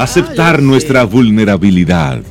Aceptar 0.00 0.62
nuestra 0.62 1.04
vulnerabilidad 1.04 2.22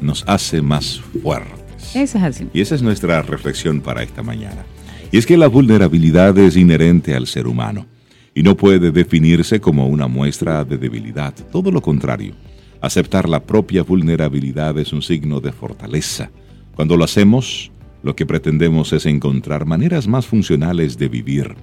nos 0.00 0.24
hace 0.26 0.60
más 0.60 1.00
fuertes. 1.22 1.94
Eso 1.94 2.18
es 2.18 2.24
así. 2.24 2.48
Y 2.52 2.60
esa 2.60 2.74
es 2.74 2.82
nuestra 2.82 3.22
reflexión 3.22 3.80
para 3.80 4.02
esta 4.02 4.24
mañana. 4.24 4.64
Y 5.12 5.18
es 5.18 5.24
que 5.24 5.36
la 5.36 5.46
vulnerabilidad 5.46 6.36
es 6.36 6.56
inherente 6.56 7.14
al 7.14 7.28
ser 7.28 7.46
humano 7.46 7.86
y 8.34 8.42
no 8.42 8.56
puede 8.56 8.90
definirse 8.90 9.60
como 9.60 9.86
una 9.86 10.08
muestra 10.08 10.64
de 10.64 10.78
debilidad. 10.78 11.32
Todo 11.52 11.70
lo 11.70 11.80
contrario, 11.80 12.34
aceptar 12.80 13.28
la 13.28 13.38
propia 13.38 13.84
vulnerabilidad 13.84 14.76
es 14.76 14.92
un 14.92 15.02
signo 15.02 15.40
de 15.40 15.52
fortaleza. 15.52 16.32
Cuando 16.74 16.96
lo 16.96 17.04
hacemos, 17.04 17.70
lo 18.02 18.16
que 18.16 18.26
pretendemos 18.26 18.92
es 18.92 19.06
encontrar 19.06 19.64
maneras 19.64 20.08
más 20.08 20.26
funcionales 20.26 20.98
de 20.98 21.06
vivir 21.06 21.54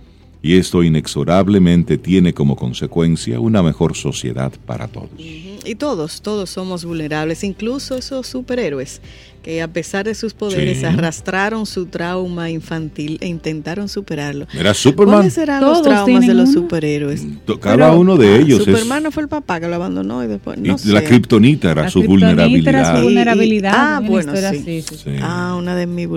y 0.47 0.55
esto 0.55 0.81
inexorablemente 0.81 1.97
tiene 1.97 2.33
como 2.33 2.55
consecuencia 2.55 3.37
una 3.41 3.61
mejor 3.61 3.97
sociedad 3.97 4.53
para 4.65 4.87
todos. 4.87 5.09
Y 5.17 5.75
todos, 5.75 6.21
todos 6.21 6.49
somos 6.49 6.85
vulnerables, 6.85 7.43
incluso 7.43 7.97
esos 7.97 8.27
superhéroes 8.27 9.01
que 9.47 9.61
a 9.61 9.67
pesar 9.69 10.05
de 10.05 10.13
sus 10.13 10.33
poderes 10.33 10.83
arrastraron 10.83 11.65
su 11.65 11.85
trauma 11.85 12.49
infantil 12.49 13.17
e 13.21 13.27
intentaron 13.27 13.87
superarlo. 13.87 14.45
Era 14.53 14.73
Superman. 14.73 15.19
¿Cuáles 15.19 15.33
serán 15.33 15.61
los 15.61 15.81
traumas 15.81 16.27
de 16.27 16.33
los 16.33 16.51
superhéroes? 16.51 17.25
Cada 17.61 17.93
uno 17.93 18.17
de 18.17 18.39
ellos. 18.39 18.63
Superman 18.65 19.03
no 19.03 19.11
fue 19.11 19.23
el 19.23 19.29
papá 19.29 19.61
que 19.61 19.69
lo 19.69 19.75
abandonó 19.75 20.21
y 20.21 20.27
después. 20.27 20.57
No 20.57 20.75
y 20.83 20.87
la 20.89 21.01
kriptonita 21.01 21.71
era, 21.71 21.89
su 21.89 22.03
vulnerabilidad. 22.03 22.73
Era 22.73 22.97
su 22.97 23.03
vulnerabilidad. 23.03 23.73
ah, 23.73 24.01
bueno, 24.05 24.33
sí. 24.35 24.83
Ah, 25.21 25.55
una 25.57 25.75
de 25.75 25.87
mis 25.87 26.07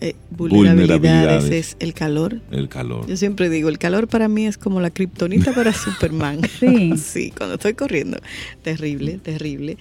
eh, 0.00 0.14
vulnerabilidades, 0.30 1.50
es 1.50 1.76
el 1.80 1.94
calor. 1.94 2.40
El 2.50 2.68
calor. 2.68 3.06
Yo 3.06 3.16
siempre 3.16 3.48
digo, 3.48 3.68
el 3.68 3.78
calor 3.78 4.08
para 4.08 4.28
mí 4.28 4.46
es 4.46 4.58
como 4.58 4.80
la 4.80 4.90
kriptonita 4.90 5.54
para 5.54 5.72
Superman. 5.74 6.40
sí. 6.60 6.96
sí, 7.02 7.32
cuando 7.36 7.54
estoy 7.54 7.74
corriendo. 7.74 8.18
Terrible, 8.62 9.18
terrible. 9.18 9.78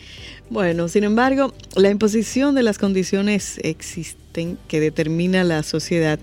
Bueno, 0.50 0.88
sin 0.88 1.04
embargo, 1.04 1.54
la 1.76 1.90
imposición 1.90 2.56
de 2.56 2.64
las 2.64 2.78
condiciones 2.78 3.60
existen 3.64 4.58
que 4.68 4.80
determina 4.80 5.44
la 5.44 5.64
sociedad 5.64 6.20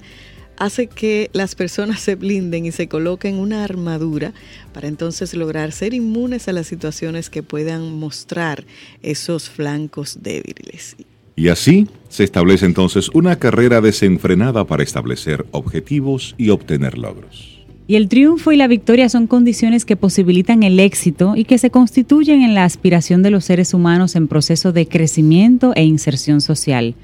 hace 0.59 0.87
que 0.87 1.29
las 1.33 1.55
personas 1.55 2.01
se 2.01 2.15
blinden 2.15 2.67
y 2.67 2.73
se 2.73 2.87
coloquen 2.87 3.37
una 3.37 3.65
armadura 3.65 4.33
para 4.73 4.87
entonces 4.87 5.35
lograr 5.35 5.73
ser 5.73 5.93
inmunes 5.93 6.47
a 6.47 6.53
las 6.53 6.67
situaciones 6.67 7.31
que 7.31 7.43
puedan 7.43 7.98
mostrar 7.98 8.65
esos 9.03 9.51
flancos 9.51 10.19
débiles. 10.23 10.97
Y 11.34 11.48
así 11.48 11.88
se 12.08 12.25
establece 12.25 12.66
entonces 12.66 13.08
una 13.14 13.36
carrera 13.36 13.80
desenfrenada 13.80 14.64
para 14.64 14.83
establecer 14.83 15.47
objetivos 15.50 16.34
y 16.36 16.50
obtener 16.50 16.98
logros. 16.98 17.62
Y 17.86 17.97
el 17.97 18.08
triunfo 18.08 18.52
y 18.52 18.56
la 18.56 18.69
victoria 18.69 19.08
son 19.08 19.27
condiciones 19.27 19.84
que 19.84 19.97
posibilitan 19.97 20.62
el 20.62 20.78
éxito 20.78 21.34
y 21.36 21.44
que 21.44 21.58
se 21.58 21.70
constituyen 21.70 22.42
en 22.42 22.55
la 22.55 22.64
aspiración 22.64 23.22
de 23.22 23.30
los 23.30 23.44
seres 23.44 23.74
humanos 23.74 24.14
en 24.14 24.28
proceso 24.28 24.72
de 24.72 24.86
crecimiento 24.86 25.73
e 25.74 25.84
inserción 25.84 26.40
social. 26.40 26.95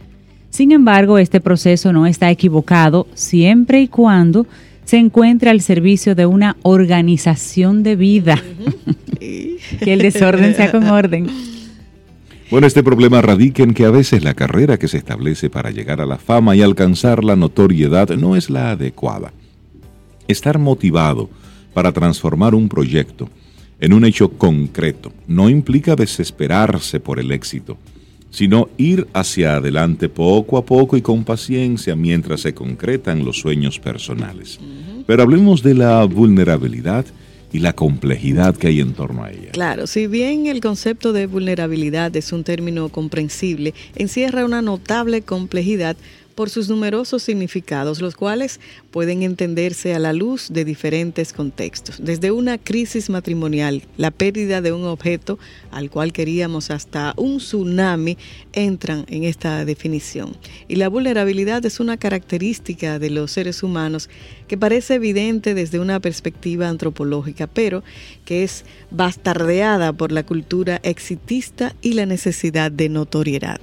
Sin 0.51 0.73
embargo, 0.73 1.19
este 1.19 1.41
proceso 1.41 1.93
no 1.93 2.07
está 2.07 2.31
equivocado 2.31 3.07
siempre 3.15 3.81
y 3.81 3.89
cuando 3.89 4.47
se 4.85 4.97
encuentre 4.97 5.51
al 5.51 5.61
servicio 5.61 6.15
de 6.15 6.27
una 6.27 6.57
organización 6.63 7.83
de 7.83 7.97
vida. 7.97 8.43
que 9.19 9.93
el 9.93 10.01
desorden 10.01 10.55
sea 10.55 10.71
con 10.71 10.85
orden. 10.89 11.27
Bueno, 12.51 12.67
este 12.67 12.83
problema 12.83 13.21
radica 13.21 13.63
en 13.63 13.75
que 13.75 13.85
a 13.85 13.91
veces 13.91 14.25
la 14.25 14.33
carrera 14.33 14.79
que 14.79 14.89
se 14.89 14.97
establece 14.97 15.51
para 15.51 15.71
llegar 15.71 16.01
a 16.01 16.07
la 16.07 16.17
fama 16.17 16.57
y 16.57 16.63
alcanzar 16.63 17.23
la 17.23 17.37
notoriedad 17.37 18.09
no 18.17 18.37
es 18.37 18.49
la 18.49 18.71
adecuada. 18.71 19.35
Estar 20.29 20.59
motivado 20.59 21.29
para 21.75 21.93
transformar 21.93 22.55
un 22.55 22.71
proyecto 22.71 23.29
en 23.81 23.93
un 23.93 24.07
hecho 24.07 24.31
concreto 24.31 25.13
no 25.27 25.51
implica 25.51 25.95
desesperarse 25.95 27.01
por 27.01 27.21
el 27.21 27.33
éxito, 27.33 27.77
sino 28.31 28.71
ir 28.79 29.07
hacia 29.13 29.57
adelante 29.57 30.09
poco 30.09 30.57
a 30.57 30.65
poco 30.65 30.97
y 30.97 31.03
con 31.03 31.25
paciencia 31.25 31.95
mientras 31.97 32.41
se 32.41 32.55
concretan 32.55 33.27
los 33.27 33.39
sueños 33.39 33.79
personales. 33.79 34.59
Pero 35.07 35.23
hablemos 35.23 35.63
de 35.63 35.75
la 35.75 36.03
vulnerabilidad 36.05 37.05
y 37.53 37.61
la 37.61 37.73
complejidad 37.73 38.57
que 38.57 38.69
hay 38.69 38.81
en 38.81 38.93
torno 38.93 39.25
a 39.25 39.31
ella. 39.31 39.51
Claro, 39.53 39.87
si 39.87 40.07
bien 40.07 40.47
el 40.47 40.61
concepto 40.61 41.13
de 41.13 41.27
vulnerabilidad 41.27 42.15
es 42.17 42.33
un 42.33 42.45
término 42.45 42.89
comprensible, 42.89 43.75
encierra 43.95 44.45
una 44.45 44.63
notable 44.63 45.23
complejidad 45.23 45.97
por 46.39 46.51
sus 46.51 46.69
numerosos 46.69 47.25
significados, 47.25 48.01
los 48.01 48.15
cuales 48.15 48.61
pueden 48.93 49.25
entenderse 49.25 49.93
a 49.97 49.99
la 49.99 50.13
luz 50.13 50.51
de 50.53 50.65
diferentes 50.65 51.33
contextos, 51.33 51.97
desde 52.01 52.31
una 52.31 52.59
crisis 52.59 53.11
matrimonial, 53.11 53.83
la 53.97 54.13
pérdida 54.13 54.61
de 54.61 54.71
un 54.71 54.85
objeto 54.85 55.37
al 55.73 55.91
cual 55.91 56.13
queríamos 56.13 56.71
hasta 56.71 57.13
un 57.17 57.39
tsunami 57.39 58.17
entran 58.53 59.05
en 59.09 59.25
esta 59.25 59.65
definición. 59.65 60.37
Y 60.69 60.77
la 60.77 60.89
vulnerabilidad 60.89 61.67
es 61.67 61.81
una 61.81 61.97
característica 61.97 63.01
de 63.01 63.11
los 63.11 63.33
seres 63.33 63.65
humanos 63.65 64.09
que 64.47 64.57
parece 64.57 64.95
evidente 64.95 65.55
desde 65.55 65.81
una 65.81 65.99
perspectiva 65.99 66.69
antropológica, 66.69 67.49
pero 67.49 67.83
que 68.25 68.45
es 68.45 68.65
bastardeada 68.93 69.93
por 69.93 70.13
la 70.13 70.25
cultura 70.25 70.79
exitista 70.85 71.75
y 71.83 71.95
la 71.95 72.07
necesidad 72.07 72.71
de 72.71 72.89
notoriedad. 72.91 73.61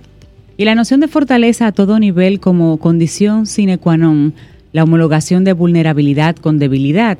Y 0.57 0.63
la 0.63 0.75
noción 0.75 1.01
de 1.01 1.09
fortaleza 1.09 1.67
a 1.67 1.71
todo 1.73 1.99
nivel 1.99 2.39
como 2.39 2.77
condición 2.77 3.45
sine 3.45 3.77
qua 3.77 3.97
non, 3.97 4.33
la 4.71 4.83
homologación 4.83 5.43
de 5.43 5.51
vulnerabilidad 5.51 6.37
con 6.37 6.59
debilidad, 6.59 7.17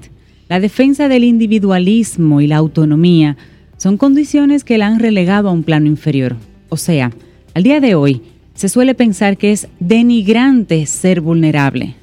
la 0.48 0.62
defensa 0.62 1.10
del 1.10 1.26
individualismo 1.26 2.40
y 2.40 2.48
la 2.48 2.56
autonomía, 2.56 3.36
son 3.76 3.98
condiciones 3.98 4.64
que 4.64 4.78
la 4.78 4.88
han 4.88 5.00
relegado 5.00 5.50
a 5.50 5.52
un 5.52 5.64
plano 5.64 5.88
inferior. 5.88 6.38
O 6.70 6.78
sea, 6.78 7.12
al 7.54 7.64
día 7.64 7.82
de 7.82 7.96
hoy 7.96 8.22
se 8.54 8.70
suele 8.70 8.96
pensar 8.96 9.36
que 9.36 9.52
es 9.52 9.68
denigrante 9.82 10.86
ser 10.86 11.20
vulnerable. 11.20 11.96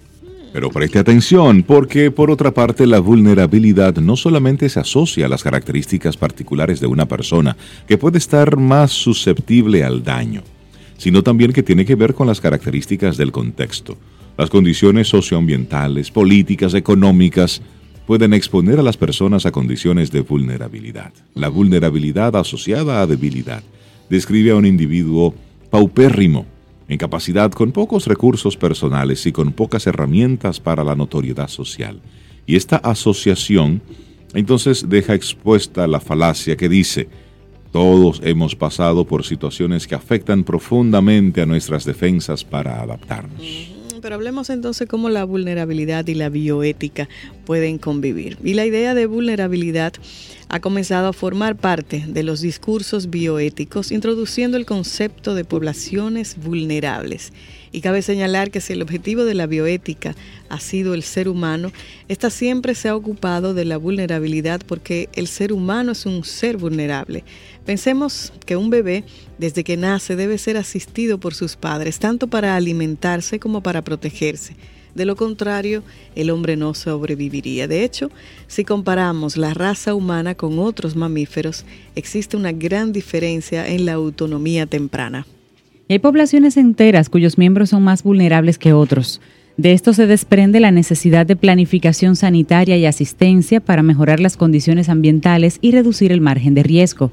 Pero 0.53 0.69
preste 0.69 0.99
atención, 0.99 1.63
porque 1.63 2.11
por 2.11 2.31
otra 2.31 2.53
parte 2.53 2.87
la 2.87 3.01
vulnerabilidad 3.01 3.97
no 3.97 4.17
solamente 4.17 4.69
se 4.69 4.81
asocia 4.81 5.25
a 5.25 5.29
las 5.31 5.43
características 5.43 6.19
particulares 6.19 6.79
de 6.79 6.89
una 6.89 7.07
persona, 7.07 7.57
que 7.89 7.97
puede 7.97 8.19
estar 8.19 8.59
más 8.59 8.93
susceptible 8.93 9.83
al 9.83 10.05
daño 10.05 10.43
sino 11.03 11.25
también 11.25 11.53
que 11.53 11.65
tiene 11.65 11.85
que 11.85 11.97
ver 11.97 12.15
con 12.15 12.29
las 12.29 12.41
características 12.41 13.17
del 13.17 13.33
contexto. 13.33 13.99
Las 14.39 14.51
condiciones 14.51 15.09
socioambientales, 15.09 16.13
políticas, 16.13 16.75
económicas, 16.75 17.61
pueden 18.07 18.33
exponer 18.33 18.79
a 18.79 18.85
las 18.85 18.97
personas 18.97 19.45
a 19.45 19.51
condiciones 19.51 20.13
de 20.13 20.21
vulnerabilidad. 20.21 21.13
La 21.35 21.49
vulnerabilidad 21.49 22.37
asociada 22.37 23.03
a 23.03 23.09
debilidad 23.09 23.65
describe 24.11 24.53
a 24.53 24.55
un 24.55 24.65
individuo 24.65 25.35
paupérrimo, 25.71 26.47
en 26.87 26.99
capacidad 26.99 27.51
con 27.51 27.73
pocos 27.73 28.07
recursos 28.07 28.57
personales 28.57 29.27
y 29.27 29.33
con 29.33 29.53
pocas 29.53 29.89
herramientas 29.89 30.61
para 30.61 30.85
la 30.85 30.95
notoriedad 30.95 31.49
social. 31.49 32.01
Y 32.47 32.55
esta 32.55 32.77
asociación 32.77 33.83
entonces 34.35 34.89
deja 34.89 35.15
expuesta 35.15 35.89
la 35.89 35.99
falacia 35.99 36.57
que 36.57 36.69
dice, 36.69 37.09
todos 37.73 38.21
hemos 38.23 38.55
pasado 38.55 39.07
por 39.07 39.25
situaciones 39.25 39.87
que 39.87 39.95
afectan 39.95 40.45
profundamente 40.45 41.41
a 41.41 41.47
nuestras 41.47 41.85
defensas 41.85 42.45
para 42.45 42.81
adaptarnos. 42.83 43.43
Pero 44.03 44.17
hablemos 44.17 44.51
entonces 44.51 44.89
cómo 44.89 45.09
la 45.09 45.25
vulnerabilidad 45.25 46.07
y 46.09 46.15
la 46.15 46.29
bioética 46.29 47.09
pueden 47.47 47.79
convivir. 47.79 48.37
Y 48.43 48.55
la 48.55 48.67
idea 48.67 48.95
de 48.95 49.07
vulnerabilidad 49.07 49.93
ha 50.49 50.61
comenzado 50.61 51.09
a 51.09 51.13
formar 51.13 51.57
parte 51.57 52.05
de 52.07 52.23
los 52.25 52.41
discursos 52.41 53.11
bioéticos, 53.11 53.93
introduciendo 53.93 54.57
el 54.57 54.67
concepto 54.67 55.35
de 55.35 55.45
poblaciones 55.45 56.37
vulnerables 56.37 57.33
y 57.73 57.81
cabe 57.81 58.03
señalar 58.03 58.51
que 58.51 58.61
si 58.61 58.75
el 58.75 58.83
objetivo 58.83 59.25
de 59.25 59.35
la 59.35 59.47
bioética 59.47 60.15
ha 60.51 60.61
sido 60.61 60.93
el 60.93 61.03
ser 61.03 61.29
humano, 61.29 61.73
esta 62.09 62.29
siempre 62.29 62.75
se 62.75 62.91
ha 62.91 62.97
ocupado 62.97 63.55
de 63.55 63.65
la 63.65 63.79
vulnerabilidad 63.79 64.61
porque 64.67 65.09
el 65.15 65.27
ser 65.27 65.53
humano 65.53 65.93
es 65.93 66.05
un 66.05 66.23
ser 66.25 66.59
vulnerable. 66.59 67.25
Pensemos 67.65 68.33
que 68.45 68.57
un 68.57 68.71
bebé, 68.71 69.05
desde 69.39 69.63
que 69.63 69.77
nace, 69.77 70.17
debe 70.17 70.37
ser 70.39 70.57
asistido 70.57 71.19
por 71.19 71.35
sus 71.35 71.57
padres, 71.57 72.01
tanto 72.01 72.27
para 72.27 72.57
alimentarse 72.57 73.39
como 73.39 73.63
para 73.63 73.83
protegerse. 73.83 74.57
De 74.95 75.07
lo 75.07 75.17
contrario, 75.17 75.83
el 76.15 76.31
hombre 76.31 76.57
no 76.57 76.75
sobreviviría. 76.75 77.67
De 77.69 77.85
hecho, 77.85 78.11
si 78.47 78.65
comparamos 78.65 79.37
la 79.37 79.55
raza 79.55 79.95
humana 79.95 80.35
con 80.35 80.59
otros 80.59 80.97
mamíferos, 80.97 81.65
existe 81.95 82.37
una 82.37 82.53
gran 82.53 82.93
diferencia 82.93 83.67
en 83.67 83.87
la 83.87 83.95
autonomía 83.95 84.67
temprana. 84.67 85.27
hay 85.89 85.99
poblaciones 85.99 86.57
enteras 86.57 87.09
cuyos 87.09 87.39
miembros 87.39 87.71
son 87.71 87.83
más 87.83 88.03
vulnerables 88.03 88.59
que 88.59 88.73
otros. 88.73 89.21
De 89.57 89.73
esto 89.73 89.93
se 89.93 90.07
desprende 90.07 90.61
la 90.61 90.71
necesidad 90.71 91.27
de 91.27 91.37
planificación 91.37 92.17
sanitaria 92.17 92.77
y 92.77 92.87
asistencia 92.87 93.61
para 93.61 93.83
mejorar 93.83 94.19
las 94.19 94.37
condiciones 94.37 94.89
ambientales 94.89 95.59
y 95.61 95.73
reducir 95.73 96.11
el 96.13 96.23
margen 96.23 96.55
de 96.55 96.63
riesgo. 96.63 97.13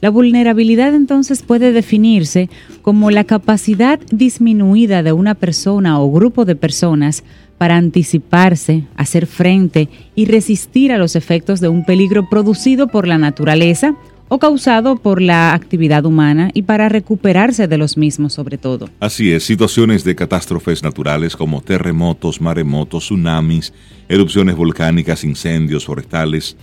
La 0.00 0.10
vulnerabilidad 0.10 0.94
entonces 0.94 1.42
puede 1.42 1.72
definirse 1.72 2.48
como 2.82 3.10
la 3.10 3.24
capacidad 3.24 3.98
disminuida 4.12 5.02
de 5.02 5.12
una 5.12 5.34
persona 5.34 6.00
o 6.00 6.10
grupo 6.12 6.44
de 6.44 6.54
personas 6.54 7.24
para 7.58 7.76
anticiparse, 7.76 8.84
hacer 8.94 9.26
frente 9.26 9.88
y 10.14 10.26
resistir 10.26 10.92
a 10.92 10.98
los 10.98 11.16
efectos 11.16 11.60
de 11.60 11.68
un 11.68 11.84
peligro 11.84 12.28
producido 12.28 12.86
por 12.86 13.08
la 13.08 13.18
naturaleza 13.18 13.96
o 14.28 14.38
causado 14.38 14.96
por 14.96 15.20
la 15.20 15.52
actividad 15.52 16.04
humana 16.04 16.50
y 16.54 16.62
para 16.62 16.88
recuperarse 16.88 17.66
de 17.66 17.78
los 17.78 17.96
mismos 17.96 18.34
sobre 18.34 18.58
todo. 18.58 18.88
Así 19.00 19.32
es, 19.32 19.44
situaciones 19.44 20.04
de 20.04 20.14
catástrofes 20.14 20.82
naturales 20.82 21.34
como 21.34 21.60
terremotos, 21.60 22.40
maremotos, 22.40 23.04
tsunamis, 23.04 23.72
erupciones 24.08 24.54
volcánicas, 24.54 25.24
incendios 25.24 25.86
forestales, 25.86 26.56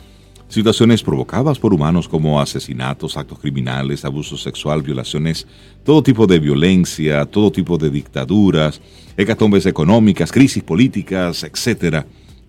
situaciones 0.48 1.04
provocadas 1.04 1.60
por 1.60 1.74
humanos 1.74 2.08
como 2.08 2.40
asesinatos, 2.40 3.18
actos 3.18 3.40
criminales, 3.40 4.06
abuso 4.06 4.38
sexual, 4.38 4.82
violaciones, 4.82 5.48
todo 5.84 6.04
tipo 6.04 6.28
de 6.28 6.40
violencia, 6.40 7.26
todo 7.26 7.52
tipo 7.52 7.78
de 7.78 7.90
dictaduras, 7.90 8.82
hecatombes 9.18 9.66
económicas, 9.66 10.32
crisis 10.32 10.64
políticas, 10.64 11.44
etc. 11.44 12.06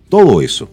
Todo 0.09 0.41
eso 0.41 0.69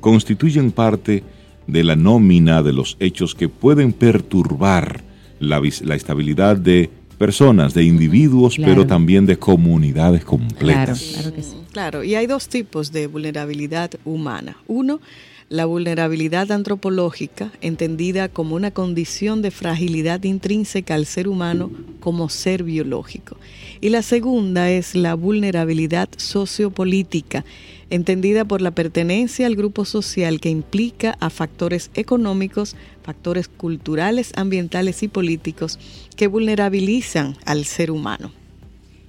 constituyen 0.00 0.72
parte 0.72 1.22
de 1.66 1.84
la 1.84 1.96
nómina 1.96 2.62
de 2.62 2.72
los 2.72 2.96
hechos 3.00 3.34
que 3.34 3.48
pueden 3.48 3.92
perturbar 3.92 5.02
la, 5.38 5.60
la 5.82 5.94
estabilidad 5.94 6.56
de 6.56 6.90
personas, 7.20 7.74
de 7.74 7.84
individuos, 7.84 8.56
pero 8.56 8.86
también 8.86 9.26
de 9.26 9.38
comunidades 9.38 10.24
completas. 10.24 11.02
Claro, 11.02 11.12
claro 11.12 11.34
que 11.34 11.42
sí. 11.42 11.56
Claro, 11.70 12.02
y 12.02 12.14
hay 12.14 12.26
dos 12.26 12.48
tipos 12.48 12.92
de 12.92 13.08
vulnerabilidad 13.08 13.90
humana. 14.06 14.56
Uno, 14.66 15.02
la 15.50 15.66
vulnerabilidad 15.66 16.50
antropológica, 16.50 17.52
entendida 17.60 18.30
como 18.30 18.54
una 18.54 18.70
condición 18.70 19.42
de 19.42 19.50
fragilidad 19.50 20.22
intrínseca 20.22 20.94
al 20.94 21.04
ser 21.04 21.28
humano 21.28 21.70
como 22.00 22.30
ser 22.30 22.62
biológico. 22.62 23.36
Y 23.82 23.90
la 23.90 24.00
segunda 24.00 24.70
es 24.70 24.94
la 24.94 25.12
vulnerabilidad 25.12 26.08
sociopolítica, 26.16 27.44
entendida 27.90 28.46
por 28.46 28.62
la 28.62 28.70
pertenencia 28.70 29.46
al 29.46 29.56
grupo 29.56 29.84
social 29.84 30.40
que 30.40 30.48
implica 30.48 31.18
a 31.20 31.28
factores 31.28 31.90
económicos, 31.92 32.76
factores 33.10 33.48
culturales, 33.48 34.32
ambientales 34.36 35.02
y 35.02 35.08
políticos 35.08 35.80
que 36.14 36.28
vulnerabilizan 36.28 37.36
al 37.44 37.64
ser 37.64 37.90
humano. 37.90 38.30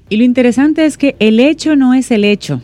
Y 0.10 0.18
lo 0.18 0.24
interesante 0.24 0.86
es 0.86 0.98
que 0.98 1.16
el 1.20 1.40
hecho 1.40 1.76
no 1.76 1.94
es 1.94 2.10
el 2.10 2.24
hecho. 2.24 2.64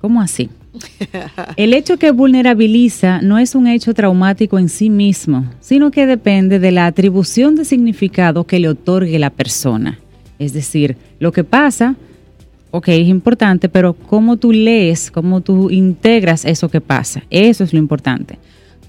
¿Cómo 0.00 0.22
así? 0.22 0.48
El 1.56 1.74
hecho 1.74 1.98
que 1.98 2.12
vulnerabiliza 2.12 3.20
no 3.20 3.38
es 3.38 3.54
un 3.54 3.66
hecho 3.66 3.92
traumático 3.92 4.58
en 4.58 4.70
sí 4.70 4.88
mismo, 4.88 5.44
sino 5.60 5.90
que 5.90 6.06
depende 6.06 6.58
de 6.58 6.70
la 6.70 6.86
atribución 6.86 7.56
de 7.56 7.66
significado 7.66 8.44
que 8.44 8.58
le 8.58 8.68
otorgue 8.68 9.18
la 9.18 9.30
persona. 9.30 9.98
Es 10.38 10.54
decir, 10.54 10.96
lo 11.18 11.32
que 11.32 11.44
pasa, 11.44 11.96
ok, 12.70 12.88
es 12.88 13.08
importante, 13.08 13.68
pero 13.68 13.92
cómo 13.92 14.38
tú 14.38 14.52
lees, 14.52 15.10
cómo 15.10 15.42
tú 15.42 15.68
integras 15.68 16.46
eso 16.46 16.70
que 16.70 16.80
pasa, 16.80 17.24
eso 17.28 17.64
es 17.64 17.74
lo 17.74 17.78
importante. 17.78 18.38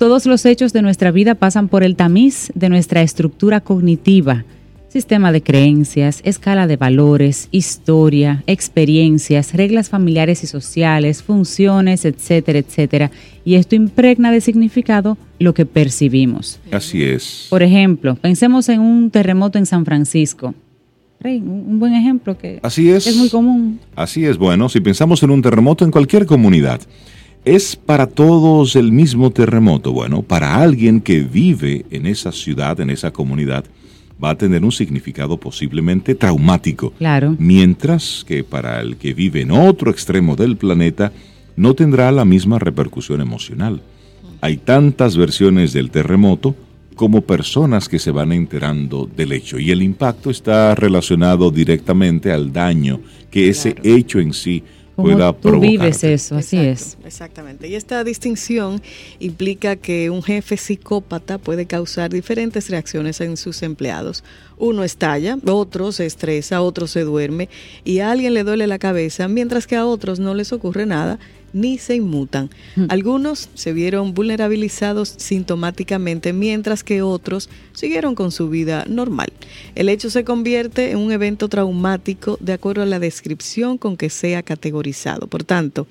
Todos 0.01 0.25
los 0.25 0.47
hechos 0.47 0.73
de 0.73 0.81
nuestra 0.81 1.11
vida 1.11 1.35
pasan 1.35 1.67
por 1.67 1.83
el 1.83 1.95
tamiz 1.95 2.51
de 2.55 2.69
nuestra 2.69 3.03
estructura 3.03 3.61
cognitiva, 3.61 4.45
sistema 4.87 5.31
de 5.31 5.43
creencias, 5.43 6.21
escala 6.23 6.65
de 6.65 6.75
valores, 6.75 7.49
historia, 7.51 8.43
experiencias, 8.47 9.53
reglas 9.53 9.89
familiares 9.89 10.43
y 10.43 10.47
sociales, 10.47 11.21
funciones, 11.21 12.03
etcétera, 12.03 12.57
etcétera. 12.57 13.11
Y 13.45 13.53
esto 13.53 13.75
impregna 13.75 14.31
de 14.31 14.41
significado 14.41 15.19
lo 15.37 15.53
que 15.53 15.67
percibimos. 15.67 16.59
Así 16.71 17.03
es. 17.03 17.45
Por 17.51 17.61
ejemplo, 17.61 18.15
pensemos 18.15 18.69
en 18.69 18.79
un 18.79 19.11
terremoto 19.11 19.59
en 19.59 19.67
San 19.67 19.85
Francisco. 19.85 20.55
un 21.23 21.77
buen 21.77 21.93
ejemplo 21.93 22.35
que 22.39 22.59
Así 22.63 22.89
es, 22.89 23.05
es 23.05 23.17
muy 23.17 23.29
común. 23.29 23.79
Así 23.95 24.25
es, 24.25 24.39
bueno, 24.39 24.67
si 24.67 24.79
pensamos 24.79 25.21
en 25.21 25.29
un 25.29 25.43
terremoto 25.43 25.85
en 25.85 25.91
cualquier 25.91 26.25
comunidad, 26.25 26.81
¿Es 27.43 27.75
para 27.75 28.05
todos 28.05 28.75
el 28.75 28.91
mismo 28.91 29.31
terremoto? 29.31 29.91
Bueno, 29.91 30.21
para 30.21 30.61
alguien 30.61 31.01
que 31.01 31.21
vive 31.21 31.85
en 31.89 32.05
esa 32.05 32.31
ciudad, 32.31 32.79
en 32.79 32.91
esa 32.91 33.11
comunidad, 33.11 33.65
va 34.23 34.29
a 34.29 34.37
tener 34.37 34.63
un 34.63 34.71
significado 34.71 35.37
posiblemente 35.37 36.13
traumático. 36.13 36.91
Claro. 36.99 37.35
Mientras 37.39 38.23
que 38.27 38.43
para 38.43 38.79
el 38.79 38.97
que 38.97 39.15
vive 39.15 39.41
en 39.41 39.49
otro 39.49 39.89
extremo 39.89 40.35
del 40.35 40.55
planeta 40.55 41.11
no 41.55 41.73
tendrá 41.73 42.11
la 42.11 42.25
misma 42.25 42.59
repercusión 42.59 43.21
emocional. 43.21 43.81
Hay 44.41 44.57
tantas 44.57 45.17
versiones 45.17 45.73
del 45.73 45.89
terremoto 45.89 46.55
como 46.95 47.21
personas 47.21 47.89
que 47.89 47.97
se 47.97 48.11
van 48.11 48.31
enterando 48.33 49.09
del 49.15 49.31
hecho 49.31 49.57
y 49.57 49.71
el 49.71 49.81
impacto 49.81 50.29
está 50.29 50.75
relacionado 50.75 51.49
directamente 51.49 52.31
al 52.31 52.53
daño 52.53 52.99
que 53.31 53.49
ese 53.49 53.75
hecho 53.81 54.19
en 54.19 54.33
sí 54.33 54.63
pueda 55.01 55.33
tú 55.33 55.59
vives 55.59 56.03
eso, 56.03 56.35
así 56.35 56.57
es. 56.57 56.97
Exactamente. 57.05 57.67
Y 57.67 57.75
esta 57.75 58.03
distinción 58.03 58.81
implica 59.19 59.75
que 59.75 60.09
un 60.09 60.23
jefe 60.23 60.57
psicópata 60.57 61.37
puede 61.37 61.65
causar 61.65 62.11
diferentes 62.11 62.69
reacciones 62.69 63.21
en 63.21 63.37
sus 63.37 63.63
empleados. 63.63 64.23
Uno 64.57 64.83
estalla, 64.83 65.37
otro 65.45 65.91
se 65.91 66.05
estresa, 66.05 66.61
otro 66.61 66.87
se 66.87 67.01
duerme 67.01 67.49
y 67.83 67.99
a 67.99 68.11
alguien 68.11 68.33
le 68.33 68.43
duele 68.43 68.67
la 68.67 68.79
cabeza, 68.79 69.27
mientras 69.27 69.67
que 69.67 69.75
a 69.75 69.85
otros 69.85 70.19
no 70.19 70.33
les 70.33 70.53
ocurre 70.53 70.85
nada 70.85 71.19
ni 71.53 71.77
se 71.77 71.95
inmutan. 71.95 72.49
Algunos 72.89 73.49
se 73.53 73.73
vieron 73.73 74.13
vulnerabilizados 74.13 75.13
sintomáticamente, 75.17 76.33
mientras 76.33 76.83
que 76.83 77.01
otros 77.01 77.49
siguieron 77.73 78.15
con 78.15 78.31
su 78.31 78.49
vida 78.49 78.85
normal. 78.87 79.31
El 79.75 79.89
hecho 79.89 80.09
se 80.09 80.23
convierte 80.23 80.91
en 80.91 80.97
un 80.97 81.11
evento 81.11 81.49
traumático 81.49 82.37
de 82.39 82.53
acuerdo 82.53 82.83
a 82.83 82.85
la 82.85 82.99
descripción 82.99 83.77
con 83.77 83.97
que 83.97 84.09
sea 84.09 84.43
categorizado. 84.43 85.27
Por 85.27 85.43
tanto, 85.43 85.87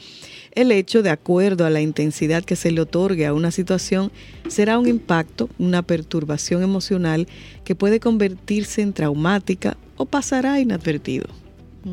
el 0.53 0.73
hecho, 0.73 1.03
de 1.03 1.11
acuerdo 1.11 1.65
a 1.65 1.71
la 1.71 1.81
intensidad 1.81 2.45
que 2.45 2.57
se 2.57 2.73
le 2.73 2.81
otorgue 2.81 3.27
a 3.27 3.35
una 3.35 3.51
situación, 3.51 4.11
será 4.49 4.79
un 4.79 4.89
impacto, 4.89 5.49
una 5.59 5.83
perturbación 5.83 6.63
emocional 6.63 7.29
que 7.65 7.77
puede 7.77 8.01
convertirse 8.01 8.83
en 8.83 8.93
traumática 8.93 9.77
o 9.97 10.07
pasará 10.07 10.61
inadvertido. 10.61 11.40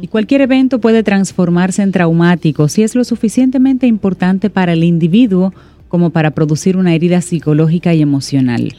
Y 0.01 0.07
cualquier 0.07 0.41
evento 0.41 0.79
puede 0.79 1.03
transformarse 1.03 1.81
en 1.81 1.91
traumático 1.91 2.67
si 2.67 2.83
es 2.83 2.95
lo 2.95 3.03
suficientemente 3.03 3.87
importante 3.87 4.49
para 4.49 4.73
el 4.73 4.83
individuo 4.83 5.53
como 5.87 6.09
para 6.09 6.31
producir 6.31 6.77
una 6.77 6.93
herida 6.93 7.21
psicológica 7.21 7.93
y 7.93 8.01
emocional. 8.01 8.73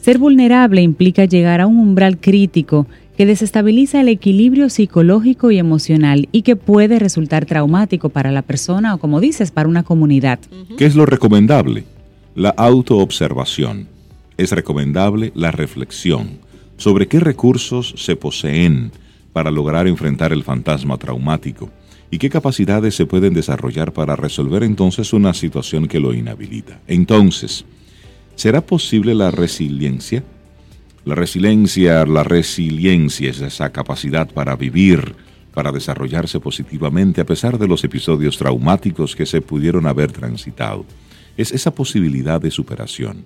Ser 0.00 0.18
vulnerable 0.18 0.82
implica 0.82 1.24
llegar 1.26 1.60
a 1.60 1.66
un 1.66 1.78
umbral 1.78 2.18
crítico 2.18 2.86
que 3.16 3.26
desestabiliza 3.26 4.00
el 4.00 4.08
equilibrio 4.08 4.70
psicológico 4.70 5.50
y 5.50 5.58
emocional 5.58 6.28
y 6.32 6.40
que 6.40 6.56
puede 6.56 6.98
resultar 6.98 7.44
traumático 7.44 8.08
para 8.08 8.32
la 8.32 8.40
persona 8.40 8.94
o, 8.94 8.98
como 8.98 9.20
dices, 9.20 9.50
para 9.50 9.68
una 9.68 9.82
comunidad. 9.82 10.38
¿Qué 10.78 10.86
es 10.86 10.96
lo 10.96 11.04
recomendable? 11.04 11.84
La 12.34 12.48
autoobservación. 12.48 13.88
Es 14.38 14.52
recomendable 14.52 15.32
la 15.34 15.50
reflexión 15.50 16.38
sobre 16.78 17.08
qué 17.08 17.20
recursos 17.20 17.92
se 17.98 18.16
poseen, 18.16 18.90
para 19.32 19.50
lograr 19.50 19.86
enfrentar 19.86 20.32
el 20.32 20.44
fantasma 20.44 20.96
traumático 20.96 21.70
y 22.10 22.18
qué 22.18 22.28
capacidades 22.28 22.94
se 22.94 23.06
pueden 23.06 23.34
desarrollar 23.34 23.92
para 23.92 24.16
resolver 24.16 24.62
entonces 24.64 25.12
una 25.12 25.32
situación 25.32 25.86
que 25.86 26.00
lo 26.00 26.12
inhabilita. 26.12 26.80
Entonces, 26.88 27.64
¿será 28.34 28.60
posible 28.60 29.14
la 29.14 29.30
resiliencia? 29.30 30.24
La 31.04 31.14
resiliencia, 31.14 32.04
la 32.04 32.24
resiliencia 32.24 33.30
es 33.30 33.40
esa 33.40 33.70
capacidad 33.70 34.28
para 34.28 34.56
vivir, 34.56 35.14
para 35.54 35.72
desarrollarse 35.72 36.40
positivamente 36.40 37.20
a 37.20 37.26
pesar 37.26 37.58
de 37.58 37.68
los 37.68 37.84
episodios 37.84 38.36
traumáticos 38.36 39.14
que 39.14 39.26
se 39.26 39.40
pudieron 39.40 39.86
haber 39.86 40.12
transitado. 40.12 40.84
Es 41.36 41.52
esa 41.52 41.72
posibilidad 41.72 42.40
de 42.40 42.50
superación, 42.50 43.24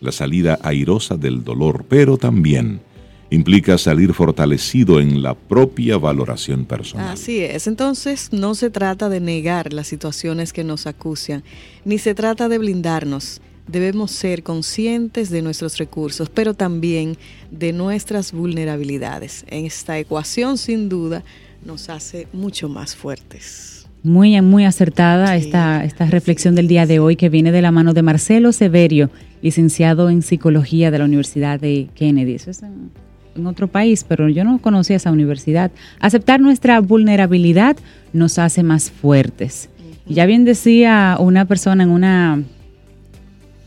la 0.00 0.12
salida 0.12 0.58
airosa 0.62 1.16
del 1.16 1.42
dolor, 1.42 1.86
pero 1.88 2.16
también 2.18 2.80
implica 3.30 3.78
salir 3.78 4.12
fortalecido 4.14 5.00
en 5.00 5.22
la 5.22 5.34
propia 5.34 5.98
valoración 5.98 6.64
personal. 6.64 7.08
Así 7.08 7.40
es, 7.40 7.66
entonces 7.66 8.32
no 8.32 8.54
se 8.54 8.70
trata 8.70 9.08
de 9.08 9.20
negar 9.20 9.72
las 9.72 9.88
situaciones 9.88 10.52
que 10.52 10.64
nos 10.64 10.86
acucian, 10.86 11.42
ni 11.84 11.98
se 11.98 12.14
trata 12.14 12.48
de 12.48 12.58
blindarnos. 12.58 13.40
Debemos 13.66 14.12
ser 14.12 14.44
conscientes 14.44 15.28
de 15.30 15.42
nuestros 15.42 15.76
recursos, 15.78 16.30
pero 16.30 16.54
también 16.54 17.18
de 17.50 17.72
nuestras 17.72 18.30
vulnerabilidades. 18.30 19.44
En 19.48 19.66
esta 19.66 19.98
ecuación, 19.98 20.56
sin 20.56 20.88
duda, 20.88 21.24
nos 21.64 21.88
hace 21.88 22.28
mucho 22.32 22.68
más 22.68 22.94
fuertes. 22.94 23.88
Muy, 24.04 24.40
muy 24.40 24.64
acertada 24.64 25.34
esta, 25.34 25.84
esta 25.84 26.06
reflexión 26.06 26.54
del 26.54 26.68
día 26.68 26.86
de 26.86 27.00
hoy 27.00 27.16
que 27.16 27.28
viene 27.28 27.50
de 27.50 27.60
la 27.60 27.72
mano 27.72 27.92
de 27.92 28.02
Marcelo 28.02 28.52
Severio, 28.52 29.10
licenciado 29.42 30.10
en 30.10 30.22
psicología 30.22 30.92
de 30.92 30.98
la 31.00 31.06
Universidad 31.06 31.58
de 31.58 31.88
Kennedy. 31.96 32.34
Eso 32.34 32.52
es 32.52 32.62
en, 32.62 32.92
en 33.36 33.46
otro 33.46 33.68
país, 33.68 34.04
pero 34.06 34.28
yo 34.28 34.44
no 34.44 34.58
conocía 34.58 34.96
esa 34.96 35.12
universidad. 35.12 35.70
Aceptar 36.00 36.40
nuestra 36.40 36.80
vulnerabilidad 36.80 37.76
nos 38.12 38.38
hace 38.38 38.62
más 38.62 38.90
fuertes. 38.90 39.68
Ya 40.08 40.26
bien 40.26 40.44
decía 40.44 41.16
una 41.18 41.44
persona 41.46 41.82
en 41.82 41.90
una, 41.90 42.42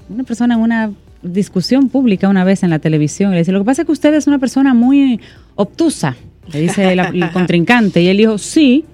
una 0.09 0.23
persona 0.23 0.55
en 0.55 0.61
una 0.61 0.91
discusión 1.21 1.89
pública 1.89 2.29
una 2.29 2.43
vez 2.43 2.63
en 2.63 2.69
la 2.69 2.79
televisión, 2.79 3.31
le 3.31 3.39
dice, 3.39 3.51
lo 3.51 3.59
que 3.59 3.65
pasa 3.65 3.81
es 3.81 3.85
que 3.85 3.91
usted 3.91 4.13
es 4.13 4.27
una 4.27 4.39
persona 4.39 4.73
muy 4.73 5.19
obtusa, 5.55 6.15
le 6.51 6.61
dice 6.61 6.93
el, 6.93 6.99
el 6.99 7.31
contrincante, 7.33 8.01
y 8.01 8.07
él 8.07 8.17
dijo, 8.17 8.38
sí, 8.38 8.85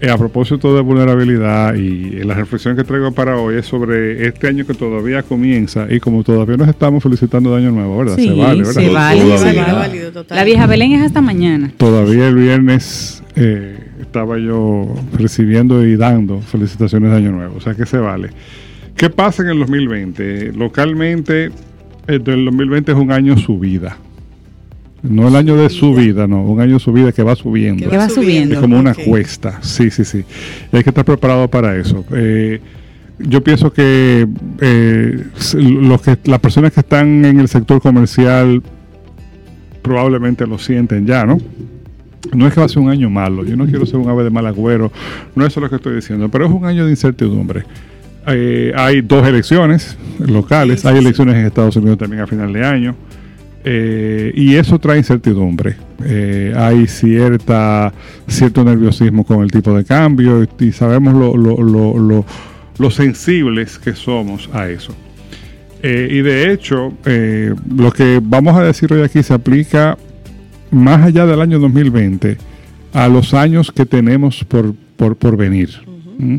Eh, 0.00 0.10
a 0.10 0.16
propósito 0.16 0.76
de 0.76 0.80
vulnerabilidad 0.80 1.74
y 1.74 2.18
eh, 2.18 2.24
la 2.24 2.34
reflexión 2.34 2.76
que 2.76 2.84
traigo 2.84 3.10
para 3.10 3.36
hoy 3.36 3.56
es 3.56 3.66
sobre 3.66 4.26
este 4.28 4.46
año 4.46 4.64
que 4.64 4.74
todavía 4.74 5.24
comienza 5.24 5.86
y 5.90 5.98
como 5.98 6.22
todavía 6.22 6.56
nos 6.56 6.68
estamos 6.68 7.02
felicitando 7.02 7.50
de 7.50 7.62
año 7.62 7.72
nuevo, 7.72 7.98
¿verdad? 7.98 8.16
Sí, 8.16 8.28
se 8.28 8.34
vale, 8.34 8.58
¿verdad? 8.58 8.72
se 8.72 8.88
vale, 8.90 9.38
se 9.38 9.44
vale. 9.44 9.72
válido, 9.72 10.12
total. 10.12 10.36
La 10.36 10.44
vieja 10.44 10.66
Belén 10.66 10.92
es 10.92 11.02
hasta 11.02 11.20
mañana. 11.20 11.72
Todavía 11.76 12.28
el 12.28 12.36
viernes 12.36 13.24
eh, 13.34 13.76
estaba 14.00 14.38
yo 14.38 14.94
recibiendo 15.14 15.84
y 15.84 15.96
dando 15.96 16.40
felicitaciones 16.42 17.10
de 17.10 17.16
Año 17.16 17.32
Nuevo, 17.32 17.56
o 17.56 17.60
sea 17.60 17.74
que 17.74 17.84
se 17.84 17.98
vale. 17.98 18.30
¿Qué 18.96 19.10
pasa 19.10 19.42
en 19.42 19.48
el 19.48 19.58
2020? 19.58 20.52
Localmente, 20.52 21.50
el 22.06 22.22
del 22.22 22.44
2020 22.44 22.92
es 22.92 22.98
un 22.98 23.10
año 23.10 23.36
subida. 23.36 23.96
No 25.02 25.28
el 25.28 25.36
año 25.36 25.56
de 25.56 25.68
subida, 25.70 26.26
no, 26.26 26.42
un 26.42 26.60
año 26.60 26.78
subida 26.78 27.12
que 27.12 27.22
va 27.22 27.36
subiendo. 27.36 27.88
Que 27.88 27.96
va 27.96 28.08
subiendo. 28.08 28.54
Es 28.54 28.60
como 28.60 28.78
una 28.78 28.94
cuesta, 28.94 29.60
sí, 29.62 29.90
sí, 29.90 30.04
sí. 30.04 30.24
Y 30.72 30.76
hay 30.76 30.82
que 30.82 30.90
estar 30.90 31.04
preparado 31.04 31.48
para 31.48 31.76
eso. 31.76 32.04
Eh, 32.12 32.60
yo 33.18 33.42
pienso 33.42 33.72
que, 33.72 34.26
eh, 34.60 35.24
los 35.54 36.02
que 36.02 36.18
las 36.24 36.40
personas 36.40 36.72
que 36.72 36.80
están 36.80 37.24
en 37.24 37.40
el 37.40 37.48
sector 37.48 37.80
comercial 37.80 38.62
probablemente 39.82 40.46
lo 40.46 40.58
sienten 40.58 41.06
ya, 41.06 41.24
¿no? 41.24 41.38
No 42.32 42.46
es 42.46 42.52
que 42.52 42.60
va 42.60 42.66
a 42.66 42.68
ser 42.68 42.80
un 42.80 42.90
año 42.90 43.08
malo, 43.08 43.44
yo 43.44 43.56
no 43.56 43.64
quiero 43.66 43.86
ser 43.86 43.96
un 43.96 44.08
ave 44.08 44.24
de 44.24 44.30
mal 44.30 44.46
agüero, 44.46 44.92
no 45.34 45.44
es 45.44 45.52
eso 45.52 45.60
lo 45.60 45.70
que 45.70 45.76
estoy 45.76 45.94
diciendo, 45.94 46.28
pero 46.28 46.46
es 46.46 46.52
un 46.52 46.64
año 46.64 46.84
de 46.84 46.90
incertidumbre. 46.90 47.62
Eh, 48.26 48.72
hay 48.76 49.00
dos 49.00 49.26
elecciones 49.26 49.96
locales, 50.18 50.84
hay 50.84 50.98
elecciones 50.98 51.36
en 51.36 51.46
Estados 51.46 51.76
Unidos 51.76 51.98
también 51.98 52.22
a 52.22 52.26
final 52.26 52.52
de 52.52 52.64
año, 52.64 52.94
eh, 53.70 54.32
y 54.34 54.54
eso 54.54 54.78
trae 54.78 54.96
incertidumbre. 54.98 55.76
Eh, 56.04 56.54
hay 56.56 56.86
cierta, 56.86 57.92
cierto 58.26 58.64
nerviosismo 58.64 59.24
con 59.24 59.42
el 59.42 59.50
tipo 59.50 59.76
de 59.76 59.84
cambio 59.84 60.42
y, 60.42 60.64
y 60.64 60.72
sabemos 60.72 61.12
lo, 61.12 61.36
lo- 61.36 61.62
lo- 61.62 61.98
lo- 61.98 62.24
lo 62.78 62.90
sensibles 62.90 63.78
que 63.78 63.94
somos 63.94 64.48
a 64.54 64.70
eso. 64.70 64.94
Eh, 65.82 66.08
y 66.10 66.22
de 66.22 66.50
hecho, 66.52 66.94
lo 67.76 67.92
que 67.92 68.20
vamos 68.22 68.56
a 68.56 68.62
decir 68.62 68.90
hoy 68.92 69.02
aquí 69.02 69.22
se 69.22 69.34
aplica 69.34 69.98
más 70.70 71.02
allá 71.02 71.26
del 71.26 71.40
año 71.40 71.58
2020 71.58 72.38
a 72.94 73.06
los 73.08 73.34
años 73.34 73.70
que 73.70 73.84
tenemos 73.84 74.44
por, 74.44 74.74
por, 74.96 75.16
por 75.16 75.36
venir. 75.36 75.70
¿Mm? 76.18 76.36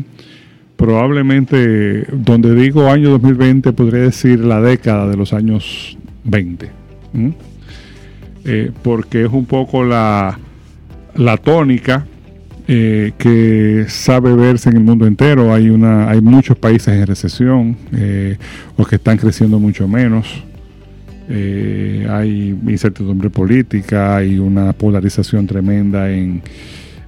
Probablemente, 0.76 2.06
donde 2.10 2.54
digo 2.54 2.88
año 2.90 3.10
2020, 3.10 3.72
podría 3.74 4.00
decir 4.00 4.40
la 4.40 4.60
década 4.60 5.06
de 5.08 5.16
los 5.16 5.32
años 5.34 5.96
20. 6.24 6.70
Eh, 8.44 8.70
porque 8.82 9.24
es 9.24 9.32
un 9.32 9.44
poco 9.44 9.84
la, 9.84 10.38
la 11.14 11.36
tónica 11.36 12.06
eh, 12.72 13.14
que 13.18 13.86
sabe 13.88 14.32
verse 14.34 14.70
en 14.70 14.76
el 14.76 14.84
mundo 14.84 15.04
entero. 15.04 15.52
Hay, 15.52 15.70
una, 15.70 16.08
hay 16.08 16.20
muchos 16.20 16.56
países 16.56 16.94
en 16.94 17.04
recesión 17.04 17.76
eh, 17.92 18.36
o 18.76 18.84
que 18.84 18.94
están 18.94 19.16
creciendo 19.16 19.58
mucho 19.58 19.88
menos. 19.88 20.44
Eh, 21.28 22.06
hay 22.08 22.56
incertidumbre 22.68 23.28
política, 23.28 24.16
hay 24.16 24.38
una 24.38 24.72
polarización 24.72 25.48
tremenda 25.48 26.12
en, 26.12 26.42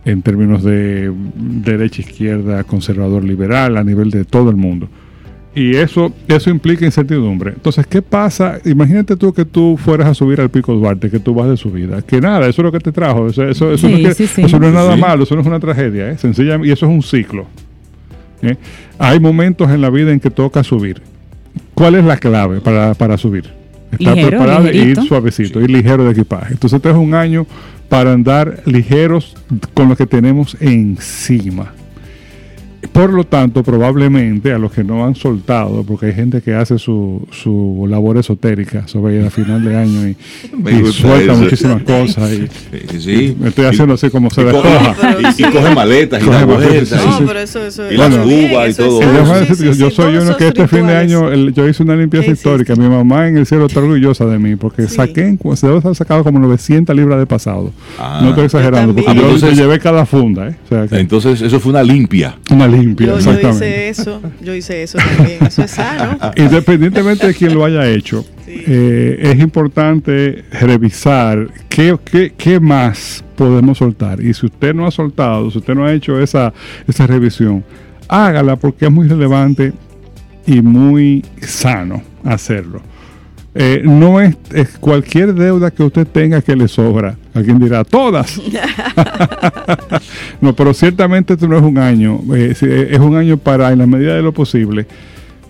en 0.04 0.22
términos 0.22 0.64
de 0.64 1.12
derecha, 1.36 2.02
izquierda, 2.02 2.64
conservador, 2.64 3.22
liberal, 3.22 3.76
a 3.76 3.84
nivel 3.84 4.10
de 4.10 4.24
todo 4.24 4.50
el 4.50 4.56
mundo. 4.56 4.88
Y 5.54 5.76
eso, 5.76 6.12
eso 6.28 6.48
implica 6.48 6.86
incertidumbre. 6.86 7.50
Entonces, 7.50 7.86
¿qué 7.86 8.00
pasa? 8.00 8.58
Imagínate 8.64 9.16
tú 9.16 9.34
que 9.34 9.44
tú 9.44 9.76
fueras 9.76 10.08
a 10.08 10.14
subir 10.14 10.40
al 10.40 10.48
Pico 10.48 10.72
Duarte, 10.74 11.10
que 11.10 11.18
tú 11.18 11.34
vas 11.34 11.46
de 11.48 11.58
subida. 11.58 12.00
Que 12.00 12.22
nada, 12.22 12.48
eso 12.48 12.62
es 12.62 12.64
lo 12.64 12.72
que 12.72 12.78
te 12.78 12.90
trajo. 12.90 13.26
Eso, 13.26 13.42
eso, 13.46 13.70
eso 13.72 13.86
Sí, 13.86 13.92
no, 13.92 13.98
quiere- 13.98 14.14
sí, 14.14 14.26
sí. 14.26 14.42
eso 14.42 14.58
no 14.58 14.66
es 14.68 14.72
nada 14.72 14.94
Sí. 14.94 15.00
malo, 15.00 15.24
eso 15.24 15.34
no 15.34 15.42
es 15.42 15.46
una 15.46 15.60
tragedia. 15.60 16.10
¿eh? 16.10 16.16
Sencillamente, 16.16 16.68
y 16.68 16.72
eso 16.72 16.86
es 16.86 16.92
un 16.92 17.02
ciclo. 17.02 17.46
¿eh? 18.40 18.56
Hay 18.98 19.20
momentos 19.20 19.70
en 19.70 19.82
la 19.82 19.90
vida 19.90 20.10
en 20.10 20.20
que 20.20 20.30
toca 20.30 20.64
subir. 20.64 21.02
¿Cuál 21.74 21.96
es 21.96 22.04
la 22.04 22.16
clave 22.16 22.60
para, 22.62 22.94
para 22.94 23.18
subir? 23.18 23.44
Estar 23.92 24.14
Ligero, 24.14 24.28
preparado 24.30 24.64
y 24.64 24.68
ir 24.68 24.74
ligerito. 24.74 25.02
suavecito, 25.02 25.60
ir 25.60 25.70
ligero 25.70 26.04
de 26.04 26.12
equipaje. 26.12 26.54
Entonces, 26.54 26.78
este 26.78 26.88
es 26.88 26.96
un 26.96 27.12
año 27.14 27.46
para 27.90 28.14
andar 28.14 28.62
ligeros 28.64 29.36
con 29.74 29.90
lo 29.90 29.96
que 29.96 30.06
tenemos 30.06 30.56
encima. 30.60 31.74
Por 32.90 33.12
lo 33.12 33.22
tanto, 33.24 33.62
probablemente 33.62 34.52
a 34.52 34.58
los 34.58 34.72
que 34.72 34.82
no 34.82 35.04
han 35.06 35.14
soltado, 35.14 35.84
porque 35.84 36.06
hay 36.06 36.14
gente 36.14 36.42
que 36.42 36.52
hace 36.54 36.78
su, 36.78 37.26
su 37.30 37.86
labor 37.88 38.18
esotérica 38.18 38.88
sobre 38.88 39.20
el 39.20 39.30
final 39.30 39.64
de 39.64 39.76
año 39.76 40.08
y, 40.08 40.16
suelta 40.92 41.32
eso. 41.32 41.42
muchísimas 41.42 41.82
cosas. 41.84 42.32
Y, 42.32 42.48
Sí, 42.92 43.00
sí. 43.00 43.36
me 43.38 43.48
estoy 43.50 43.66
haciendo 43.66 43.94
así 43.94 44.10
como 44.10 44.30
se 44.30 44.44
despoja. 44.44 44.96
y- 45.38 45.42
y 45.42 45.44
coge 45.44 45.74
maletas 45.74 46.22
y 46.22 46.26
Coge 46.26 46.44
maletas, 46.46 46.68
vueltas. 46.70 47.00
sí, 47.00 47.06
No, 47.08 47.18
sí. 47.18 47.24
pero 47.26 47.38
eso, 47.38 47.64
eso 47.64 47.92
Y 47.92 47.96
las 47.96 48.12
uvas 48.14 48.70
y 48.70 48.74
todo. 48.74 49.72
Yo 49.72 49.90
soy 49.90 50.16
uno 50.16 50.36
que 50.36 50.48
este 50.48 50.66
fin 50.68 50.86
de 50.86 50.96
año 50.96 51.30
el- 51.30 51.54
yo 51.54 51.68
hice 51.68 51.82
una 51.84 51.94
limpieza 51.96 52.26
Sí, 52.26 52.32
histórica. 52.32 52.74
sí. 52.74 52.80
Mi 52.80 52.88
mamá 52.88 53.28
en 53.28 53.36
el 53.38 53.46
cielo 53.46 53.66
está 53.66 53.78
orgullosa 53.80 54.26
de 54.26 54.38
mí 54.38 54.56
porque 54.56 54.88
Sí. 54.88 54.96
saqué, 54.96 55.28
en- 55.28 55.38
se 55.56 55.66
debe 55.68 55.78
haber 55.78 55.94
sacado 55.94 56.24
como 56.24 56.38
900 56.40 56.94
libras 56.96 57.18
de 57.20 57.26
pasado. 57.26 57.70
Ah. 57.98 58.20
no 58.22 58.30
estoy 58.30 58.44
exagerando, 58.46 58.92
Yo 58.94 59.04
porque 59.04 59.18
yo, 59.18 59.24
Entonces- 59.26 59.56
yo 59.56 59.62
llevé 59.62 59.78
cada 59.78 60.04
funda, 60.04 60.48
¿eh? 60.48 60.56
O 60.66 60.68
sea, 60.68 60.86
que 60.88 60.96
Entonces, 60.98 61.40
eso 61.40 61.60
fue 61.60 61.70
una 61.70 61.82
limpia. 61.82 62.36
una 62.50 62.66
limpia, 62.76 63.18
Yo, 63.18 63.18
hice 63.50 63.88
eso, 63.88 64.20
yo 64.40 64.54
hice 64.54 64.82
eso 64.82 64.98
también. 64.98 65.44
Eso 65.46 65.62
es 65.62 65.70
sano. 65.72 66.18
Independientemente 66.36 67.26
de 67.26 67.34
quién 67.34 67.54
lo 67.54 67.64
haya 67.64 67.88
hecho, 67.88 68.24
Sí. 68.44 68.64
eh, 68.66 69.18
es 69.22 69.38
importante 69.40 70.44
revisar 70.60 71.48
qué, 71.68 71.96
qué, 72.04 72.32
qué, 72.36 72.58
más 72.60 73.24
podemos 73.36 73.78
soltar. 73.78 74.20
Y 74.20 74.34
si 74.34 74.46
usted 74.46 74.74
no 74.74 74.86
ha 74.86 74.90
soltado, 74.90 75.50
si 75.50 75.58
usted 75.58 75.74
no 75.74 75.84
ha 75.84 75.92
hecho 75.92 76.20
esa, 76.20 76.52
esa 76.88 77.06
revisión, 77.06 77.64
hágala 78.08 78.56
porque 78.56 78.86
es 78.86 78.90
muy 78.92 79.08
relevante 79.08 79.72
y 80.46 80.60
muy 80.60 81.24
sano 81.40 82.02
hacerlo. 82.24 82.82
Eh, 83.54 83.82
no 83.84 84.18
es, 84.18 84.34
cualquier 84.80 85.34
deuda 85.34 85.70
que 85.70 85.82
usted 85.82 86.06
tenga 86.06 86.40
que 86.40 86.56
le 86.56 86.68
sobra. 86.68 87.16
Alguien 87.34 87.58
dirá, 87.58 87.84
todas. 87.84 88.40
no, 90.40 90.54
pero 90.54 90.72
ciertamente 90.72 91.34
esto 91.34 91.46
no 91.46 91.56
es 91.56 91.62
un 91.62 91.78
año. 91.78 92.20
Eh, 92.34 92.54
es 92.90 92.98
un 92.98 93.16
año 93.16 93.36
para, 93.36 93.72
en 93.72 93.78
la 93.78 93.86
medida 93.86 94.14
de 94.14 94.22
lo 94.22 94.32
posible, 94.32 94.86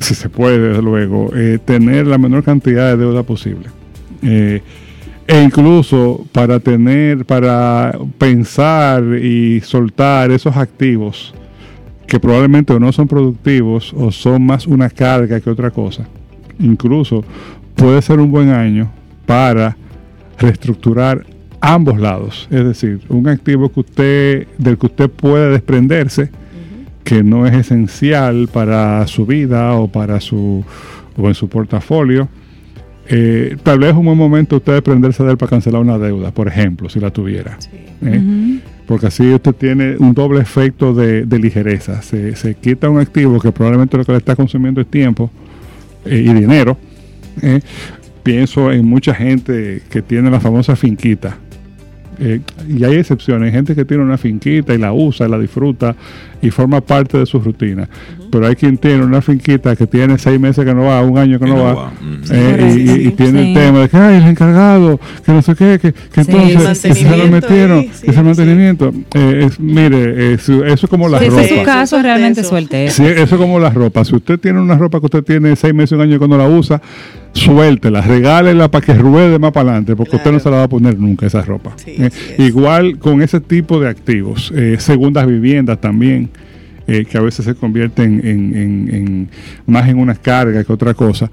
si 0.01 0.15
se 0.15 0.29
puede, 0.29 0.59
desde 0.59 0.83
luego, 0.83 1.31
eh, 1.35 1.59
tener 1.65 2.07
la 2.07 2.19
menor 2.19 2.43
cantidad 2.43 2.91
de 2.91 2.97
deuda 2.97 3.23
posible. 3.23 3.69
e 4.23 5.41
incluso 5.41 6.27
para 6.33 6.59
tener, 6.59 7.25
para 7.25 7.97
pensar 8.19 9.03
y 9.23 9.61
soltar 9.61 10.31
esos 10.33 10.57
activos 10.57 11.33
que 12.07 12.21
probablemente 12.21 12.73
o 12.73 12.81
no 12.81 12.93
son 12.93 13.09
productivos 13.09 13.95
o 13.97 14.11
son 14.13 14.45
más 14.45 14.67
una 14.67 14.91
carga 14.91 15.41
que 15.41 15.49
otra 15.49 15.71
cosa. 15.71 16.07
Incluso 16.59 17.25
puede 17.83 18.01
ser 18.01 18.21
un 18.21 18.31
buen 18.31 18.51
año 18.51 18.89
para 19.27 19.77
reestructurar 20.39 21.27
ambos 21.61 21.99
lados, 21.99 22.47
es 22.49 22.65
decir, 22.65 23.01
un 23.09 23.27
activo 23.27 23.73
que 23.73 23.81
usted 23.81 24.47
del 24.57 24.79
que 24.79 24.87
usted 24.87 25.11
puede 25.11 25.51
desprenderse, 25.51 26.31
que 27.03 27.25
no 27.25 27.45
es 27.45 27.55
esencial 27.55 28.49
para 28.53 29.05
su 29.09 29.27
vida 29.27 29.73
o 29.75 29.89
para 29.89 30.21
su 30.21 30.65
o 31.17 31.27
en 31.27 31.35
su 31.35 31.49
portafolio. 31.49 32.29
Eh, 33.09 33.57
tal 33.65 33.81
vez 33.81 33.91
es 33.91 33.97
un 33.97 34.05
buen 34.05 34.17
momento 34.17 34.59
usted 34.59 34.75
desprenderse 34.75 35.25
de 35.25 35.33
él 35.33 35.37
para 35.37 35.51
cancelar 35.51 35.83
una 35.83 35.99
deuda, 35.99 36.31
por 36.31 36.47
ejemplo, 36.47 36.89
si 36.89 37.01
la 37.01 37.11
tuviera. 37.11 37.59
¿eh? 38.03 38.61
Porque 38.87 39.09
así 39.09 39.29
usted 39.29 39.57
tiene 39.57 39.97
un 39.99 40.15
doble 40.15 40.41
efecto 40.41 40.95
de, 40.95 41.27
ligereza. 41.37 42.01
Se, 42.03 42.37
se, 42.37 42.55
quita 42.55 42.89
un 42.89 43.01
activo 43.01 43.41
que 43.41 43.51
probablemente 43.51 43.97
lo 43.97 44.05
que 44.05 44.13
le 44.13 44.19
está 44.19 44.37
consumiendo 44.37 44.81
es 44.81 44.87
tiempo 44.87 45.33
eh, 46.05 46.25
y 46.25 46.33
dinero 46.33 46.79
¿eh? 47.41 47.61
pienso 48.23 48.71
en 48.73 48.85
mucha 48.87 49.15
gente 49.15 49.83
que 49.91 50.03
tiene 50.03 50.31
la 50.31 50.41
famosa 50.41 50.77
finquita. 50.77 51.37
Eh, 52.19 52.41
y 52.69 52.85
hay 52.85 52.97
excepciones, 52.97 53.47
hay 53.47 53.53
gente 53.53 53.75
que 53.75 53.85
tiene 53.85 54.03
una 54.03 54.19
finquita 54.19 54.75
y 54.75 54.79
la 54.79 54.93
usa, 54.93 55.27
y 55.27 55.31
la 55.31 55.39
disfruta 55.39 55.97
y 56.41 56.51
forma 56.51 56.81
parte 56.81 57.19
de 57.19 57.27
su 57.27 57.41
rutina. 57.41 57.89
Pero 58.33 58.47
hay 58.47 58.57
quien 58.57 58.79
tiene 58.79 59.05
una 59.05 59.21
finquita 59.21 59.77
que 59.77 59.87
tiene 59.87 60.17
seis 60.17 60.41
meses 60.41 60.65
que 60.65 60.75
no 60.75 60.85
va, 60.85 61.03
un 61.03 61.19
año 61.19 61.39
que 61.39 61.45
no, 61.45 61.63
va, 61.63 61.93
eh, 62.31 63.05
y, 63.05 63.11
tiene 63.11 63.51
el 63.51 63.55
tema 63.55 63.81
de 63.81 63.89
que 63.91 63.97
hay 63.99 64.17
el 64.17 64.27
encargado, 64.27 64.99
que 65.23 65.33
no 65.33 65.43
sé 65.43 65.55
qué, 65.55 65.79
que, 65.79 65.93
entonces 66.19 66.79
se 66.79 67.17
lo 67.19 67.29
metieron, 67.29 67.81
ese 68.03 68.23
mantenimiento. 68.23 68.91
mire, 69.59 70.33
eso 70.33 70.65
es 70.65 70.81
como 70.89 71.11
la 71.11 71.19
ropa. 71.19 71.45
su 71.45 71.63
caso, 71.63 72.01
realmente 72.01 72.43
suelte. 72.43 72.87
eso 72.87 73.05
es 73.05 73.35
como 73.35 73.61
la 73.61 73.69
ropa. 73.69 74.03
Si 74.03 74.17
usted 74.17 74.41
tiene 74.41 74.63
una 74.63 74.79
ropa 74.79 74.99
que 74.99 75.07
usted 75.07 75.23
tiene 75.23 75.55
seis 75.55 75.75
meses, 75.75 75.93
un 75.93 76.01
año 76.01 76.19
que 76.19 76.27
no 76.27 76.39
la 76.39 76.49
usa, 76.49 76.81
suéltela, 77.35 78.01
regálela 78.01 78.71
para 78.71 78.87
que 78.87 78.95
ruede 78.95 79.39
más 79.39 79.53
para 79.53 79.73
adelante, 79.73 79.95
porque 79.95 80.17
usted 80.17 80.33
no 80.33 80.41
se 80.41 80.51
la 80.51 80.57
va 80.57 80.63
a 80.63 80.69
poner 80.71 80.99
nunca 80.99 81.27
esa 81.27 81.43
ropa. 81.43 81.77
Eh, 81.87 82.11
igual 82.39 82.99
con 82.99 83.21
ese 83.21 83.41
tipo 83.41 83.79
de 83.79 83.91
activos, 83.91 84.51
eh, 84.57 84.77
segundas 84.79 85.27
viviendas 85.27 85.81
también, 85.83 86.31
eh, 86.87 87.05
que 87.05 87.19
a 87.19 87.21
veces 87.21 87.45
se 87.45 87.55
convierten 87.55 88.21
en, 88.25 89.29
más 89.67 89.89
en 89.89 89.99
una 89.99 90.15
carga 90.15 90.65
que 90.65 90.73
otra 90.73 90.95
cosa. 90.95 91.31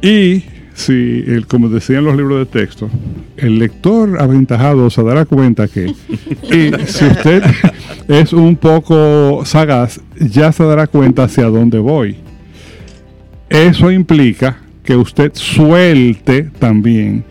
Y 0.00 0.44
si, 0.74 1.24
como 1.48 1.68
decían 1.68 2.04
los 2.04 2.16
libros 2.16 2.38
de 2.38 2.46
texto, 2.46 2.88
el 3.36 3.58
lector 3.58 4.20
aventajado 4.20 4.88
se 4.90 5.02
dará 5.02 5.24
cuenta 5.24 5.68
que, 5.68 5.86
y 5.86 6.86
si 6.86 7.04
usted 7.04 7.42
es 8.08 8.32
un 8.32 8.56
poco 8.56 9.42
sagaz, 9.44 10.00
ya 10.18 10.52
se 10.52 10.64
dará 10.64 10.86
cuenta 10.86 11.24
hacia 11.24 11.46
dónde 11.46 11.78
voy. 11.78 12.16
Eso 13.48 13.90
implica 13.90 14.58
que 14.82 14.96
usted 14.96 15.32
suelte 15.34 16.44
también 16.58 17.24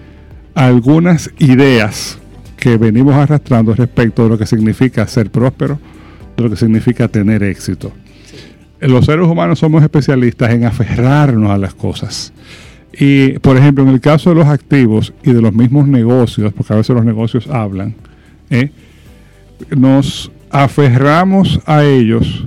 algunas 0.54 1.32
ideas 1.40 2.20
que 2.58 2.78
venimos 2.78 3.16
arrastrando 3.16 3.74
respecto 3.74 4.24
de 4.24 4.30
lo 4.30 4.38
que 4.38 4.46
significa 4.46 5.08
ser 5.08 5.32
próspero, 5.32 5.80
lo 6.44 6.50
que 6.50 6.56
significa 6.56 7.08
tener 7.08 7.44
éxito. 7.44 7.92
Los 8.80 9.06
seres 9.06 9.28
humanos 9.28 9.60
somos 9.60 9.84
especialistas 9.84 10.52
en 10.52 10.66
aferrarnos 10.66 11.52
a 11.52 11.58
las 11.58 11.74
cosas. 11.74 12.34
Y, 12.94 13.40
por 13.40 13.56
ejemplo, 13.56 13.84
en 13.84 13.90
el 13.90 14.02
caso 14.02 14.32
de 14.32 14.38
los 14.38 14.48
activos 14.48 15.14
y 15.24 15.32
de 15.32 15.42
los 15.42 15.54
mismos 15.54 15.88
negocios, 15.88 16.52
porque 16.54 16.74
a 16.74 16.78
veces 16.78 16.96
los 16.96 17.06
negocios 17.06 17.48
hablan, 17.48 17.96
¿eh? 18.50 18.72
nos 19.76 20.32
aferramos 20.50 21.62
a 21.66 21.84
ellos 21.84 22.46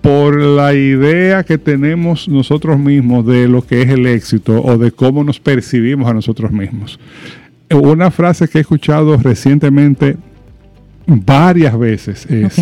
por 0.00 0.38
la 0.38 0.74
idea 0.74 1.44
que 1.44 1.58
tenemos 1.58 2.28
nosotros 2.28 2.78
mismos 2.78 3.26
de 3.26 3.48
lo 3.48 3.62
que 3.62 3.82
es 3.82 3.88
el 3.88 4.06
éxito 4.06 4.62
o 4.62 4.76
de 4.76 4.92
cómo 4.92 5.24
nos 5.24 5.40
percibimos 5.40 6.08
a 6.08 6.14
nosotros 6.14 6.52
mismos. 6.52 7.00
Una 7.70 8.10
frase 8.10 8.46
que 8.46 8.58
he 8.58 8.60
escuchado 8.60 9.16
recientemente 9.16 10.16
varias 11.06 11.78
veces 11.78 12.26
es, 12.26 12.58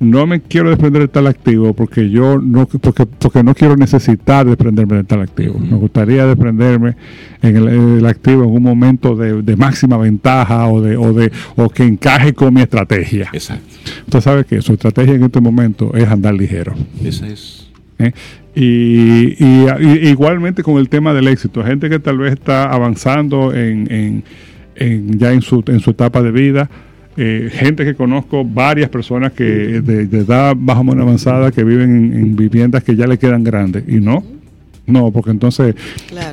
no 0.00 0.26
me 0.26 0.40
quiero 0.40 0.70
desprender 0.70 1.02
de 1.02 1.08
tal 1.08 1.26
activo 1.26 1.74
porque 1.74 2.08
yo 2.08 2.38
no, 2.38 2.66
porque, 2.66 3.04
porque 3.04 3.42
no 3.42 3.54
quiero 3.54 3.76
necesitar 3.76 4.46
desprenderme 4.46 4.96
de 4.96 5.04
tal 5.04 5.20
activo. 5.20 5.58
Me 5.58 5.76
gustaría 5.76 6.24
desprenderme 6.24 6.96
en 7.42 7.56
el, 7.56 8.06
activo 8.06 8.44
en 8.44 8.50
un 8.50 8.62
momento 8.62 9.14
de, 9.14 9.56
máxima 9.56 9.98
ventaja 9.98 10.66
o 10.68 10.80
de, 10.80 10.96
o 10.96 11.12
de, 11.12 11.30
o 11.56 11.68
que 11.68 11.84
encaje 11.84 12.32
con 12.32 12.54
mi 12.54 12.62
estrategia. 12.62 13.28
Exacto. 13.32 13.76
Usted 14.06 14.20
sabe 14.22 14.44
que 14.44 14.62
su 14.62 14.72
estrategia 14.72 15.14
en 15.14 15.24
este 15.24 15.40
momento 15.40 15.94
es 15.94 16.08
andar 16.08 16.32
ligero. 16.32 16.74
Esa 17.04 17.26
es. 17.28 17.68
¿Eh? 17.98 18.12
Y, 18.54 19.44
igualmente 20.08 20.62
con 20.62 20.78
el 20.78 20.88
tema 20.88 21.12
del 21.12 21.28
éxito, 21.28 21.62
gente 21.62 21.90
que 21.90 21.98
tal 21.98 22.16
vez 22.16 22.32
está 22.32 22.72
avanzando 22.72 23.54
en, 23.54 24.24
en, 24.76 25.18
ya 25.18 25.32
en 25.32 25.42
su, 25.42 25.62
en 25.66 25.80
su 25.80 25.90
etapa 25.90 26.22
de 26.22 26.32
vida, 26.32 26.70
eh, 27.16 27.50
gente 27.52 27.84
que 27.84 27.94
conozco, 27.94 28.44
varias 28.44 28.88
personas 28.88 29.32
que 29.32 29.44
de, 29.44 30.02
edad 30.18 30.54
más 30.54 30.76
o 30.78 30.84
menos 30.84 31.02
avanzada 31.02 31.50
que 31.50 31.64
viven 31.64 32.14
en, 32.14 32.36
viviendas 32.36 32.84
que 32.84 32.94
ya 32.94 33.06
le 33.06 33.18
quedan 33.18 33.44
grandes 33.44 33.84
y 33.88 34.00
no. 34.00 34.24
No, 34.86 35.12
porque 35.12 35.30
entonces, 35.30 35.74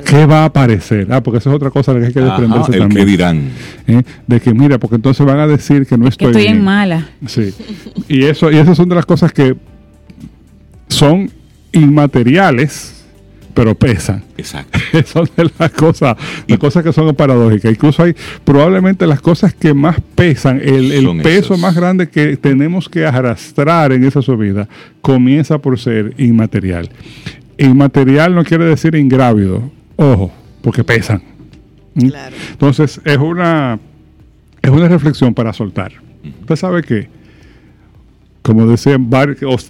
¿qué 0.04 0.26
va 0.26 0.42
a 0.42 0.44
aparecer? 0.46 1.06
Ah, 1.10 1.22
porque 1.22 1.38
esa 1.38 1.50
es 1.50 1.56
otra 1.56 1.70
cosa 1.70 1.94
de 1.94 2.00
que 2.00 2.06
hay 2.06 2.12
que 2.12 2.20
desprenderse 2.20 2.72
también. 2.72 2.90
¿Qué 2.90 3.04
dirán? 3.04 3.50
¿Eh? 3.86 4.02
De 4.26 4.40
que, 4.40 4.52
mira, 4.52 4.78
porque 4.78 4.96
entonces 4.96 5.24
van 5.24 5.38
a 5.38 5.46
decir 5.46 5.86
que 5.86 5.96
no 5.96 6.08
estoy, 6.08 6.32
que 6.32 6.38
estoy 6.38 6.56
en 6.56 6.64
mala. 6.64 7.08
Sí. 7.26 7.54
Y, 8.08 8.24
eso, 8.24 8.50
y 8.50 8.56
esas 8.56 8.76
son 8.76 8.88
de 8.88 8.96
las 8.96 9.06
cosas 9.06 9.32
que 9.32 9.54
son 10.88 11.30
inmateriales, 11.72 12.97
pero 13.58 13.74
pesan. 13.74 14.22
Exacto. 14.36 14.78
son 15.06 15.28
de 15.36 15.50
las 15.58 15.72
cosas, 15.72 16.16
las 16.46 16.58
cosas 16.60 16.84
que 16.84 16.92
son 16.92 17.12
paradójicas. 17.16 17.72
Incluso 17.72 18.04
hay 18.04 18.14
probablemente 18.44 19.04
las 19.04 19.20
cosas 19.20 19.52
que 19.52 19.74
más 19.74 19.96
pesan, 20.14 20.60
el, 20.62 21.20
peso 21.24 21.58
más 21.58 21.74
grande 21.74 22.08
que 22.08 22.36
tenemos 22.36 22.88
que 22.88 23.04
arrastrar 23.04 23.90
en 23.90 24.04
esa 24.04 24.22
subida, 24.22 24.68
comienza 25.02 25.58
por 25.58 25.76
ser 25.76 26.14
inmaterial. 26.18 26.88
Inmaterial 27.58 28.32
no 28.32 28.44
quiere 28.44 28.64
decir 28.64 28.94
ingrávido, 28.94 29.68
ojo, 29.96 30.32
porque 30.62 30.84
pesan. 30.84 31.20
¿Mm? 31.94 32.10
Entonces, 32.52 33.00
es 33.04 33.18
una, 33.18 33.80
es 34.62 34.70
una 34.70 34.86
reflexión 34.86 35.34
para 35.34 35.52
soltar. 35.52 35.94
Usted 36.42 36.54
sabe 36.54 36.82
que, 36.84 37.08
como 38.42 38.68
decían, 38.68 39.10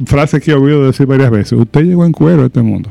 frases 0.04 0.42
que 0.42 0.50
he 0.50 0.54
oído 0.54 0.84
decir 0.84 1.06
varias 1.06 1.30
veces, 1.30 1.52
usted 1.52 1.84
llegó 1.84 2.04
en 2.04 2.12
cuero 2.12 2.42
a 2.42 2.46
este 2.48 2.60
mundo 2.60 2.90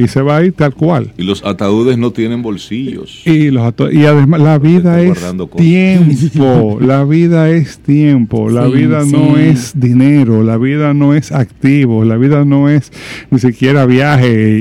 y 0.00 0.08
se 0.08 0.22
va 0.22 0.38
a 0.38 0.44
ir 0.44 0.52
tal 0.52 0.74
cual. 0.74 1.12
Y 1.18 1.24
los 1.24 1.44
ataúdes 1.44 1.98
no 1.98 2.10
tienen 2.10 2.42
bolsillos. 2.42 3.26
Y, 3.26 3.50
los 3.50 3.74
y 3.92 4.06
además 4.06 4.40
la 4.40 4.58
vida 4.58 5.00
es 5.02 5.18
tiempo, 5.56 6.78
la 6.80 7.04
vida 7.04 7.50
es 7.50 7.78
tiempo, 7.78 8.48
la 8.48 8.66
vida 8.66 9.04
no 9.04 9.36
es 9.36 9.78
dinero, 9.78 10.42
la 10.42 10.56
vida 10.56 10.94
no 10.94 11.14
es 11.14 11.32
activo, 11.32 12.04
la 12.04 12.16
vida 12.16 12.44
no 12.44 12.68
es 12.68 12.90
ni 13.30 13.38
siquiera 13.38 13.84
viaje 13.86 14.58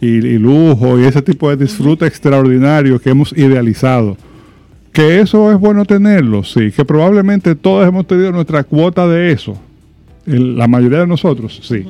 y, 0.00 0.38
lujo 0.38 0.98
y 0.98 1.04
ese 1.04 1.22
tipo 1.22 1.50
de 1.50 1.56
disfrute 1.56 2.06
extraordinario 2.06 2.98
que 2.98 3.10
hemos 3.10 3.32
idealizado. 3.36 4.16
Que 4.92 5.20
eso 5.20 5.50
es 5.50 5.58
bueno 5.58 5.84
tenerlo, 5.84 6.44
sí, 6.44 6.70
que 6.70 6.84
probablemente 6.84 7.56
todos 7.56 7.86
hemos 7.86 8.06
tenido 8.06 8.30
nuestra 8.30 8.62
cuota 8.62 9.08
de 9.08 9.32
eso, 9.32 9.58
la 10.24 10.68
mayoría 10.68 11.00
de 11.00 11.06
nosotros, 11.06 11.60
sí. 11.62 11.84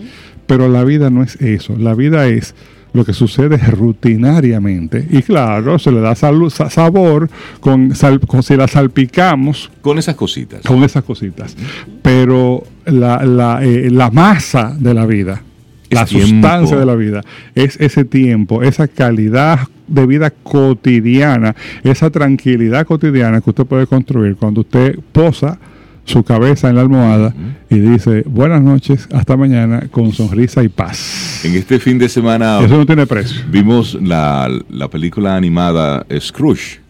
Pero 0.46 0.68
la 0.68 0.84
vida 0.84 1.10
no 1.10 1.22
es 1.22 1.36
eso. 1.36 1.76
La 1.78 1.94
vida 1.94 2.26
es 2.26 2.54
lo 2.92 3.04
que 3.04 3.12
sucede 3.12 3.56
rutinariamente. 3.58 5.06
Y 5.10 5.22
claro, 5.22 5.78
se 5.78 5.90
le 5.90 6.00
da 6.00 6.14
sabor 6.14 7.28
con, 7.60 7.92
si 7.94 8.56
la 8.56 8.68
salpicamos. 8.68 9.70
Con 9.82 9.98
esas 9.98 10.14
cositas. 10.14 10.62
Con 10.62 10.84
esas 10.84 11.02
cositas. 11.04 11.56
Pero 12.02 12.62
la, 12.86 13.24
la, 13.24 13.64
eh, 13.64 13.90
la 13.90 14.10
masa 14.10 14.76
de 14.78 14.94
la 14.94 15.06
vida 15.06 15.42
la 15.90 16.04
tiempo. 16.04 16.28
sustancia 16.28 16.76
de 16.76 16.86
la 16.86 16.94
vida, 16.94 17.22
es 17.54 17.78
ese 17.80 18.04
tiempo, 18.04 18.62
esa 18.62 18.88
calidad 18.88 19.60
de 19.86 20.06
vida 20.06 20.30
cotidiana, 20.30 21.54
esa 21.82 22.10
tranquilidad 22.10 22.86
cotidiana 22.86 23.40
que 23.40 23.50
usted 23.50 23.64
puede 23.64 23.86
construir 23.86 24.36
cuando 24.36 24.62
usted 24.62 24.98
posa 25.12 25.58
su 26.04 26.22
cabeza 26.22 26.68
en 26.68 26.76
la 26.76 26.82
almohada 26.82 27.34
y 27.70 27.78
dice 27.78 28.22
buenas 28.26 28.62
noches, 28.62 29.08
hasta 29.12 29.36
mañana, 29.36 29.86
con 29.90 30.12
sonrisa 30.12 30.62
y 30.62 30.68
paz. 30.68 31.40
En 31.44 31.54
este 31.54 31.78
fin 31.78 31.98
de 31.98 32.08
semana 32.08 32.60
Eso 32.60 32.76
no 32.76 32.86
tiene 32.86 33.06
precio. 33.06 33.40
vimos 33.50 33.94
la, 34.02 34.48
la 34.70 34.88
película 34.88 35.36
animada 35.36 36.06
Scrooge, 36.20 36.80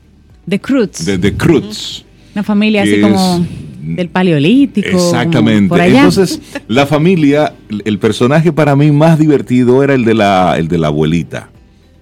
The 0.48 0.61
Cruz. 0.61 1.05
de 1.05 1.18
The 1.18 1.35
Croods. 1.35 2.05
Una 2.35 2.42
familia 2.42 2.83
así 2.83 3.00
como 3.00 3.46
del 3.81 4.09
paleolítico. 4.09 4.88
Exactamente. 4.88 5.68
Por 5.68 5.81
allá. 5.81 5.98
Entonces, 5.98 6.40
la 6.68 6.87
familia, 6.87 7.53
el 7.85 7.98
personaje 7.98 8.50
para 8.53 8.74
mí 8.74 8.90
más 8.90 9.18
divertido 9.18 9.83
era 9.85 9.94
el 9.94 10.05
de 10.05 10.14
la, 10.14 10.57
el 10.59 10.68
de 10.68 10.79
la 10.79 10.88
abuelita. 10.88 11.50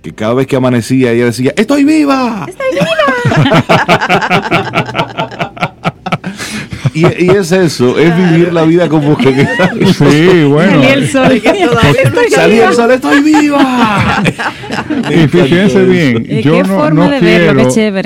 Que 0.01 0.13
cada 0.13 0.35
vez 0.35 0.47
que 0.47 0.57
amanecía 0.57 1.13
ella 1.13 1.27
decía, 1.27 1.53
¡Estoy 1.57 1.85
viva! 1.85 2.47
y, 6.95 7.25
y 7.25 7.31
es 7.31 7.53
eso, 7.53 7.99
es 7.99 8.17
vivir 8.17 8.53
la 8.53 8.63
vida 8.65 8.89
como 8.89 9.17
que 9.17 9.33
Sí, 9.95 10.45
bueno. 10.45 10.73
Salí 10.73 10.87
el 10.87 11.09
sol. 11.09 11.41
Que 11.41 11.53
todavía 11.53 12.11
no 12.11 12.21
salí 12.31 12.59
el 12.59 12.73
sol, 12.75 12.91
estoy 12.91 13.23
viva. 13.23 14.23
Y 15.11 15.29
fíjense 15.29 15.85
bien, 15.85 16.25
yo 16.43 16.63
no, 16.63 17.11
quiero, 17.19 17.55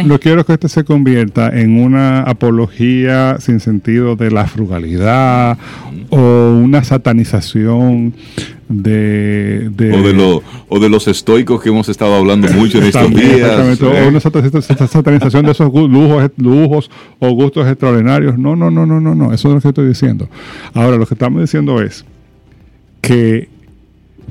no 0.04 0.20
quiero 0.20 0.44
que 0.44 0.52
este 0.54 0.68
se 0.68 0.84
convierta 0.84 1.48
en 1.48 1.80
una 1.80 2.20
apología 2.22 3.36
sin 3.40 3.60
sentido 3.60 4.16
de 4.16 4.30
la 4.30 4.46
frugalidad 4.46 5.58
o 6.10 6.60
una 6.62 6.84
satanización 6.84 8.14
de, 8.68 9.70
de- 9.70 9.92
O 9.92 10.02
de, 10.02 10.12
lo, 10.12 10.42
o 10.68 10.80
de 10.80 10.88
los 10.88 11.06
estoicos 11.08 11.62
que 11.62 11.68
hemos 11.68 11.88
estado 11.88 12.14
hablando 12.14 12.48
mucho 12.52 12.78
en 12.78 12.84
estos 12.84 13.10
días. 13.10 13.38
exactamente, 13.40 13.84
o 13.86 14.08
una 14.08 14.20
satanización 14.20 15.44
de 15.46 15.52
esos 15.52 15.72
lujos, 15.72 16.30
lujos 16.36 16.90
o 17.20 17.30
gustos 17.30 17.66
extraordinarios. 17.68 18.36
No, 18.38 18.56
no, 18.56 18.70
no, 18.70 18.84
no, 18.86 19.00
no, 19.00 19.14
no. 19.14 19.32
Eso 19.32 19.48
es 19.48 19.54
lo 19.54 19.60
que 19.60 19.68
estoy 19.68 19.86
diciendo. 19.88 20.28
Ahora, 20.74 20.96
lo 20.96 21.06
que 21.06 21.14
estamos 21.14 21.40
diciendo 21.40 21.80
es 21.80 22.04
que, 23.00 23.48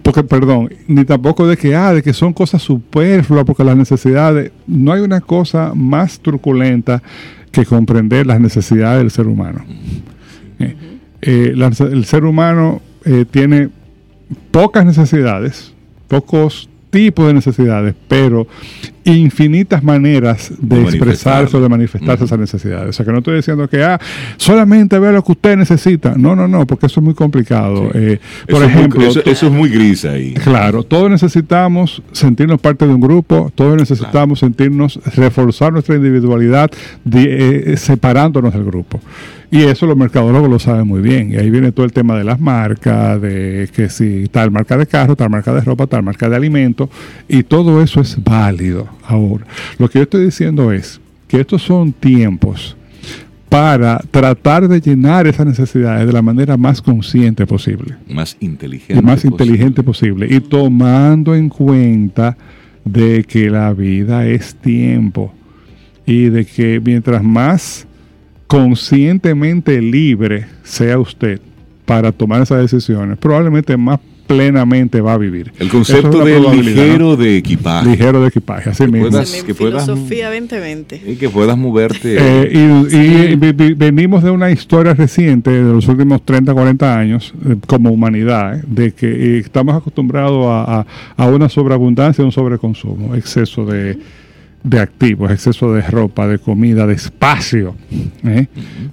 porque, 0.04 0.24
perdón, 0.24 0.70
ni 0.88 1.06
tampoco 1.06 1.48
de 1.48 1.56
que, 1.58 1.76
ah, 1.76 1.94
de 1.94 2.04
que 2.04 2.14
son 2.14 2.34
cosas 2.34 2.62
superfluas, 2.62 3.46
porque 3.46 3.64
las 3.64 3.78
necesidades, 3.78 4.52
no 4.68 4.92
hay 4.92 5.02
una 5.02 5.22
cosa 5.22 5.72
más 5.74 6.20
truculenta 6.20 7.02
que 7.52 7.66
comprender 7.66 8.28
las 8.28 8.42
necesidades 8.42 9.00
del 9.00 9.12
ser 9.12 9.28
humano. 9.28 9.64
Eh, 10.60 10.76
eh, 11.22 11.54
la- 11.56 11.68
el 11.80 12.04
ser 12.06 12.26
humano 12.26 12.82
eh, 13.06 13.24
tiene 13.30 13.70
pocas 14.52 14.86
necesidades, 14.86 15.74
pocos 16.08 16.70
tipos 16.90 17.28
de 17.28 17.34
necesidades, 17.34 17.96
pero 18.08 18.48
infinitas 19.06 19.84
maneras 19.84 20.52
de 20.60 20.78
De 20.78 20.82
expresarse 20.84 21.56
o 21.58 21.62
de 21.62 21.70
manifestarse 21.70 22.24
Ujú. 22.24 22.26
esas 22.26 22.40
necesidades. 22.40 22.90
O 22.90 22.94
sea, 22.94 23.06
que 23.06 23.12
no 23.12 23.20
estoy 23.20 23.36
diciendo 23.38 23.68
que, 23.70 23.84
ah, 23.84 24.00
solamente 24.38 24.98
ve 25.00 25.12
lo 25.12 25.24
que 25.24 25.32
usted 25.34 25.58
necesita. 25.58 26.16
No, 26.18 26.36
no, 26.36 26.48
no, 26.48 26.66
porque 26.66 26.88
eso 26.88 27.00
es 27.00 27.04
muy 27.04 27.14
complicado. 27.14 27.90
Sí. 27.94 27.98
Eh, 28.00 28.20
Eso 28.48 28.58
por 28.58 28.64
es 28.64 28.70
muy- 28.70 28.80
ejemplo, 28.80 29.02
eso, 29.04 29.22
eso 29.26 29.46
es 29.48 29.52
muy 29.52 29.70
gris 29.70 30.06
ahí. 30.06 30.34
Claro, 30.34 30.84
todos 30.84 31.10
necesitamos 31.10 32.02
sentirnos 32.12 32.60
parte 32.60 32.88
de 32.88 32.94
un 32.94 33.02
grupo, 33.02 33.52
todos 33.56 33.76
necesitamos 33.78 34.40
sentirnos, 34.40 35.00
reforzar 35.16 35.72
nuestra 35.72 35.96
individualidad 35.96 36.72
de- 37.04 37.74
eh, 37.74 37.78
separándonos 37.78 38.54
del 38.54 38.64
grupo. 38.66 39.00
Y 39.52 39.62
eso 39.62 39.86
los 39.86 39.96
mercadólogos 39.96 40.50
lo 40.50 40.60
saben 40.60 40.88
muy 40.88 41.02
bien. 41.02 41.32
Y 41.32 41.38
ahí 41.38 41.50
viene 41.50 41.72
todo 41.72 41.86
el 41.86 41.94
tema 41.94 42.18
de 42.18 42.24
las 42.24 42.40
marcas, 42.42 43.22
de 43.22 43.70
que 43.74 43.90
si 43.90 44.28
tal 44.30 44.52
marca 44.52 44.76
de 44.76 44.88
carro, 44.88 45.16
tal 45.16 45.30
marca 45.30 45.54
de 45.54 45.62
ropa, 45.62 45.86
tal 45.88 46.04
marca 46.04 46.28
de 46.28 46.36
alimentos, 46.36 46.90
y 47.30 47.44
todo 47.44 47.82
eso 47.82 48.02
es 48.02 48.22
válido. 48.22 48.88
Ahora, 49.08 49.46
lo 49.78 49.90
que 49.90 50.00
yo 50.00 50.04
estoy 50.04 50.26
diciendo 50.26 50.72
es 50.72 51.00
que 51.28 51.40
estos 51.40 51.62
son 51.62 51.92
tiempos 51.94 52.76
para 53.50 54.00
tratar 54.12 54.68
de 54.68 54.82
llenar 54.82 55.28
esas 55.28 55.46
necesidades 55.46 56.06
de 56.06 56.12
la 56.14 56.22
manera 56.22 56.58
más 56.58 56.82
consciente 56.82 57.46
posible 57.46 57.96
Más 58.10 58.36
inteligente. 58.40 58.94
y 59.00 59.02
más 59.02 59.22
posible. 59.22 59.44
inteligente 59.46 59.84
posible. 59.84 60.28
Y 60.30 60.40
tomando 60.42 61.34
en 61.36 61.48
cuenta 61.50 62.36
de 62.84 63.24
que 63.24 63.50
la 63.50 63.72
vida 63.74 64.28
es 64.28 64.56
tiempo 64.56 65.34
y 66.06 66.26
de 66.30 66.46
que 66.46 66.82
mientras 66.84 67.24
más 67.24 67.88
conscientemente 68.48 69.82
libre 69.82 70.46
sea 70.64 71.00
usted 71.00 71.40
para 71.86 72.12
tomar 72.12 72.42
esas 72.42 72.60
decisiones, 72.62 73.18
probablemente 73.18 73.78
más 73.78 74.00
plenamente 74.28 75.02
va 75.02 75.14
a 75.14 75.18
vivir. 75.18 75.52
El 75.60 75.68
es 75.68 75.72
concepto 75.72 76.18
una 76.18 76.26
de 76.26 76.64
ligero 76.64 77.16
de 77.16 77.38
equipaje. 77.38 77.90
ligero 77.90 78.22
de 78.22 78.28
equipaje, 78.28 78.70
así 78.70 78.84
mismo. 78.88 79.10
puedas- 79.10 79.44
que 79.44 79.54
puedas- 79.54 79.86
filosofía 79.86 80.30
2020. 80.30 81.02
Y 81.06 81.16
que 81.16 81.30
puedas 81.30 81.58
moverte. 81.58 82.18
Eh, 82.20 82.50
y 82.52 82.96
y 82.96 83.36
vi- 83.36 83.52
vi- 83.52 83.74
venimos 83.74 84.24
de 84.24 84.32
una 84.32 84.52
historia 84.52 84.94
reciente 84.94 85.52
de 85.52 85.72
los 85.74 85.88
últimos 85.88 86.24
30, 86.24 86.54
40 86.54 86.98
años 86.98 87.34
eh, 87.48 87.56
como 87.68 87.92
humanidad, 87.92 88.60
eh, 88.60 88.64
de 88.68 88.92
que 88.94 89.38
estamos 89.40 89.76
acostumbrados 89.76 90.46
a, 90.48 90.80
a- 90.82 90.86
a 91.18 91.28
una 91.28 91.50
sobreabundancia, 91.50 92.24
un 92.24 92.32
sobreconsumo, 92.32 93.16
exceso 93.16 93.66
de, 93.66 93.98
de 94.66 94.80
activos, 94.80 95.30
exceso 95.32 95.74
de 95.74 95.82
ropa, 95.84 96.28
de 96.28 96.40
comida, 96.40 96.88
de 96.88 96.96
espacio. 96.96 97.76
¿eh? 98.24 98.48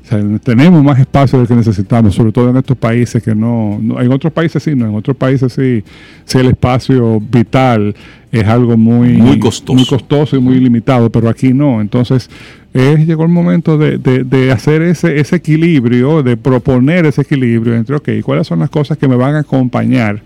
O 0.04 0.06
sea, 0.06 0.20
tenemos 0.44 0.84
más 0.84 0.98
espacio 1.00 1.38
del 1.38 1.48
que 1.48 1.54
necesitamos, 1.56 2.14
sobre 2.14 2.30
todo 2.30 2.50
en 2.50 2.58
estos 2.58 2.76
países 2.76 3.22
que 3.22 3.34
no, 3.34 3.78
no- 3.80 3.98
en 4.00 4.12
otros 4.12 4.32
países 4.34 4.62
sí, 4.62 4.74
no, 4.76 4.86
en 4.86 4.94
otros 4.94 5.16
países 5.16 5.52
sí, 5.52 5.82
sí 6.26 6.38
el 6.38 6.48
espacio 6.48 7.18
vital 7.20 7.94
es 8.30 8.44
algo 8.44 8.76
muy, 8.76 9.14
Muy 9.14 9.38
costoso. 9.38 9.74
muy 9.74 9.86
costoso 9.86 10.36
y 10.36 10.40
muy 10.40 10.60
limitado, 10.60 11.10
pero 11.10 11.28
aquí 11.30 11.52
no. 11.54 11.80
Entonces, 11.80 12.28
eh, 12.74 13.02
llegó 13.06 13.22
el 13.22 13.30
momento 13.30 13.78
de, 13.78 13.96
de- 13.98 14.24
de 14.24 14.52
hacer 14.52 14.82
ese, 14.82 15.18
ese 15.20 15.36
equilibrio, 15.36 16.22
de 16.22 16.36
proponer 16.36 17.06
ese 17.06 17.22
equilibrio 17.22 17.74
entre, 17.74 17.96
ok, 17.96 18.08
¿cuáles 18.22 18.46
son 18.46 18.58
las 18.58 18.68
cosas 18.70 18.98
que 18.98 19.08
me 19.08 19.16
van 19.16 19.36
a 19.36 19.38
acompañar? 19.40 20.22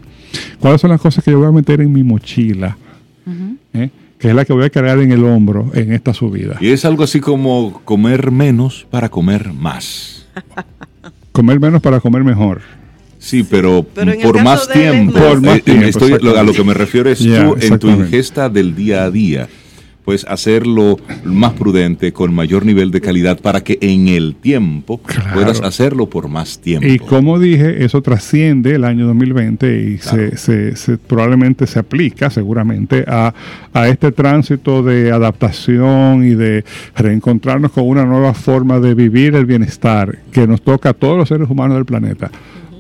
¿Cuáles 0.59 0.81
son 0.81 0.91
las 0.91 1.01
cosas 1.01 1.23
que 1.25 1.31
yo 1.31 1.39
voy 1.39 1.49
a 1.49 1.53
meter 1.53 1.81
en 1.81 1.93
mi 1.93 2.03
mochila? 2.03 2.77
¿Eh? 4.17 4.19
Que 4.19 4.29
es 4.31 4.35
la 4.35 4.45
que 4.45 4.53
voy 4.53 4.65
a 4.65 4.71
cargar 4.71 4.99
en 5.01 5.13
el 5.13 5.25
hombro 5.25 5.71
en 5.75 5.93
esta 5.93 6.15
subida. 6.15 6.57
Y 6.61 6.69
es 6.69 6.85
algo 6.85 7.05
así 7.05 7.21
como 7.21 7.83
comer 7.85 8.31
menos 8.31 8.87
para 8.91 9.09
comer 9.09 9.53
más. 9.53 10.27
Comer 11.33 11.61
menos 11.61 11.83
para 11.83 12.01
comer 12.01 12.25
mejor. 12.25 12.63
Sí, 13.19 13.43
pero, 13.49 13.83
por 14.23 14.43
más 14.43 14.69
tiempo. 14.69 15.19
Por 15.19 15.41
más 15.43 15.59
Eh, 15.59 15.63
tiempo, 15.63 15.85
estoy- 15.87 16.13
a 16.13 16.43
lo 16.43 16.53
que 16.53 16.65
me 16.65 16.75
refiero 16.75 17.11
es 17.11 17.19
tú 17.19 17.57
en 17.61 17.79
tu 17.79 17.89
ingesta 17.89 18.49
del 18.49 18.75
día 18.75 19.05
a 19.05 19.11
día, 19.11 19.49
pues 20.07 20.25
hacerlo 20.29 20.97
más 21.25 21.53
prudente, 21.55 22.13
con 22.13 22.33
mayor 22.33 22.65
nivel 22.65 22.91
de 22.93 23.01
calidad, 23.03 23.39
para 23.41 23.63
que 23.63 23.77
en 23.83 24.07
el 24.09 24.37
tiempo 24.37 24.99
Claro. 24.99 25.35
puedas 25.35 25.61
hacerlo 25.61 26.09
por 26.09 26.29
más 26.29 26.61
tiempo. 26.61 26.87
Y 26.87 26.99
como 26.99 27.39
dije, 27.39 27.85
eso 27.85 28.01
trasciende 28.01 28.77
el 28.77 28.85
año 28.85 29.07
2020 29.09 29.83
y 29.83 29.99
Claro. 29.99 30.31
se, 30.31 30.37
se- 30.37 30.77
se- 30.77 30.97
probablemente 30.97 31.67
se 31.67 31.81
aplica 31.81 32.31
seguramente 32.31 33.05
a, 33.09 33.35
a 33.75 33.89
este 33.89 34.13
tránsito 34.13 34.83
de 34.85 35.11
adaptación 35.13 36.25
y 36.25 36.35
de 36.35 36.65
reencontrarnos 36.97 37.73
con 37.73 37.89
una 37.89 38.05
nueva 38.05 38.33
forma 38.33 38.79
de 38.79 38.95
vivir 38.95 39.35
el 39.35 39.45
bienestar 39.45 40.19
que 40.31 40.47
nos 40.47 40.63
toca 40.63 40.91
a 40.91 40.95
todos 40.95 41.17
los 41.19 41.29
seres 41.29 41.51
humanos 41.51 41.77
del 41.77 41.85
planeta. 41.85 42.31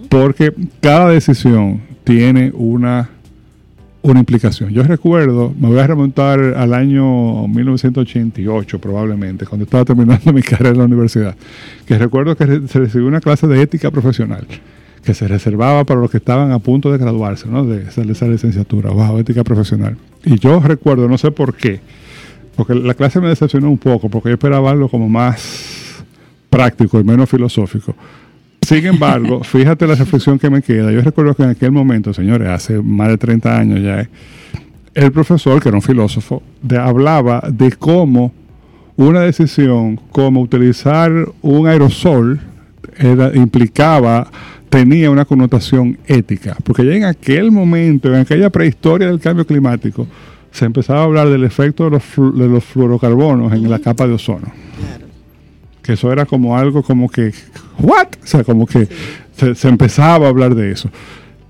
Porque 0.08 0.52
cada 0.80 1.10
decisión 1.10 1.80
tiene 2.04 2.52
una, 2.54 3.10
una 4.02 4.20
implicación. 4.20 4.70
Yo 4.70 4.82
recuerdo, 4.82 5.52
me 5.58 5.68
voy 5.68 5.78
a 5.78 5.86
remontar 5.86 6.38
al 6.40 6.74
año 6.74 7.46
1988 7.48 8.78
probablemente, 8.80 9.46
cuando 9.46 9.64
estaba 9.64 9.84
terminando 9.84 10.32
mi 10.34 10.42
carrera 10.42 10.70
en 10.70 10.78
la 10.78 10.84
universidad, 10.84 11.34
que 11.86 11.98
recuerdo 11.98 12.36
que 12.36 12.62
se 12.68 12.78
recibió 12.78 13.06
una 13.06 13.20
clase 13.20 13.46
de 13.46 13.60
ética 13.60 13.90
profesional 13.90 14.46
que 15.06 15.14
se 15.14 15.28
reservaba 15.28 15.84
para 15.84 16.00
los 16.00 16.10
que 16.10 16.16
estaban 16.16 16.50
a 16.50 16.58
punto 16.58 16.90
de 16.90 16.98
graduarse, 16.98 17.48
¿no? 17.48 17.64
De 17.64 17.84
esa, 17.84 18.02
de 18.02 18.12
esa 18.12 18.26
licenciatura, 18.26 18.90
wow, 18.90 19.18
ética 19.18 19.44
profesional. 19.44 19.96
Y 20.24 20.36
yo 20.40 20.58
recuerdo, 20.58 21.08
no 21.08 21.16
sé 21.16 21.30
por 21.30 21.54
qué, 21.54 21.80
porque 22.56 22.74
la 22.74 22.92
clase 22.94 23.20
me 23.20 23.28
decepcionó 23.28 23.70
un 23.70 23.78
poco, 23.78 24.08
porque 24.08 24.30
yo 24.30 24.34
esperaba 24.34 24.72
algo 24.72 24.88
como 24.88 25.08
más 25.08 26.02
práctico 26.50 26.98
y 26.98 27.04
menos 27.04 27.30
filosófico. 27.30 27.94
Sin 28.66 28.84
embargo, 28.86 29.42
fíjate 29.44 29.86
la 29.86 29.94
reflexión 29.94 30.38
que 30.38 30.50
me 30.50 30.62
queda. 30.62 30.90
Yo 30.90 31.00
recuerdo 31.00 31.34
que 31.34 31.42
en 31.44 31.50
aquel 31.50 31.72
momento, 31.72 32.12
señores, 32.12 32.48
hace 32.48 32.80
más 32.82 33.08
de 33.08 33.18
30 33.18 33.58
años 33.58 33.80
ya, 33.82 34.00
eh, 34.00 34.08
el 34.94 35.12
profesor, 35.12 35.62
que 35.62 35.68
era 35.68 35.76
un 35.76 35.82
filósofo, 35.82 36.42
de- 36.62 36.78
hablaba 36.78 37.42
de 37.50 37.72
cómo 37.72 38.32
una 38.96 39.20
decisión 39.20 40.00
como 40.10 40.40
utilizar 40.40 41.12
un 41.42 41.68
aerosol 41.68 42.40
era- 42.98 43.30
implicaba, 43.36 44.30
tenía 44.70 45.10
una 45.10 45.24
connotación 45.26 45.98
ética. 46.06 46.56
Porque 46.64 46.84
ya 46.84 46.92
en 46.94 47.04
aquel 47.04 47.52
momento, 47.52 48.08
en 48.08 48.20
aquella 48.20 48.50
prehistoria 48.50 49.06
del 49.08 49.20
cambio 49.20 49.46
climático, 49.46 50.06
se 50.50 50.64
empezaba 50.64 51.00
a 51.00 51.04
hablar 51.04 51.28
del 51.28 51.44
efecto 51.44 51.84
de 51.84 51.90
los, 51.90 52.02
de 52.34 52.48
los 52.48 52.64
fluorocarbonos 52.64 53.52
en 53.52 53.68
la 53.70 53.78
capa 53.78 54.06
de 54.06 54.14
ozono 54.14 54.46
Claro. 54.78 55.06
que 55.82 55.92
eso 55.92 56.10
era 56.10 56.24
como 56.24 56.56
algo 56.56 56.82
como 56.82 57.08
que, 57.10 57.32
¿what? 57.78 58.08
O 58.22 58.26
sea, 58.26 58.44
como 58.44 58.66
que 58.66 58.88
se, 59.36 59.54
se 59.54 59.68
empezaba 59.68 60.26
a 60.26 60.28
hablar 60.30 60.54
de 60.54 60.72
eso. 60.72 60.90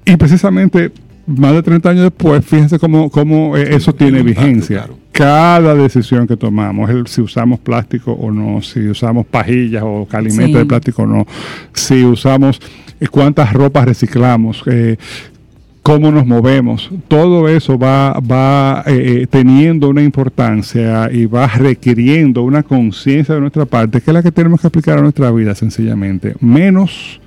Y 0.05 0.17
precisamente 0.17 0.93
más 1.27 1.53
de 1.55 1.63
30 1.63 1.91
años 1.91 2.03
después, 2.05 2.45
fíjense 2.45 2.79
cómo, 2.79 3.11
cómo 3.11 3.57
eh, 3.57 3.75
eso 3.75 3.93
tiene 3.95 4.21
impacto, 4.21 4.41
vigencia. 4.43 4.79
claro. 4.85 4.99
Cada 5.13 5.75
decisión 5.75 6.27
que 6.27 6.37
tomamos, 6.37 6.89
el, 6.91 7.07
si 7.07 7.21
usamos 7.23 7.59
plástico 7.59 8.13
o 8.13 8.31
no, 8.31 8.61
si 8.63 8.81
usamos 8.87 9.27
pajillas 9.27 9.83
o 9.85 10.07
alimentos 10.13 10.47
Sí. 10.47 10.53
de 10.59 10.67
plástico 10.67 11.03
o 11.03 11.07
no, 11.07 11.27
si 11.73 12.05
usamos 12.05 12.61
eh, 13.01 13.09
cuántas 13.09 13.53
ropas 13.53 13.87
reciclamos, 13.87 14.63
eh, 14.67 14.99
cómo 15.87 16.11
nos 16.11 16.27
movemos, 16.27 16.91
todo 17.07 17.49
eso 17.49 17.79
va, 17.79 18.19
va 18.19 18.83
eh, 18.89 19.21
eh, 19.23 19.27
teniendo 19.31 19.89
una 19.89 20.03
importancia 20.03 21.09
y 21.13 21.27
va 21.27 21.47
requiriendo 21.47 22.43
una 22.43 22.65
conciencia 22.65 23.37
de 23.37 23.41
nuestra 23.41 23.67
parte, 23.67 24.01
que 24.01 24.11
es 24.11 24.13
la 24.13 24.21
que 24.21 24.33
tenemos 24.33 24.61
que 24.61 24.67
aplicar 24.67 24.99
a 24.99 25.03
nuestra 25.03 25.31
vida 25.31 25.55
sencillamente. 25.55 26.35
Menos 26.41 27.21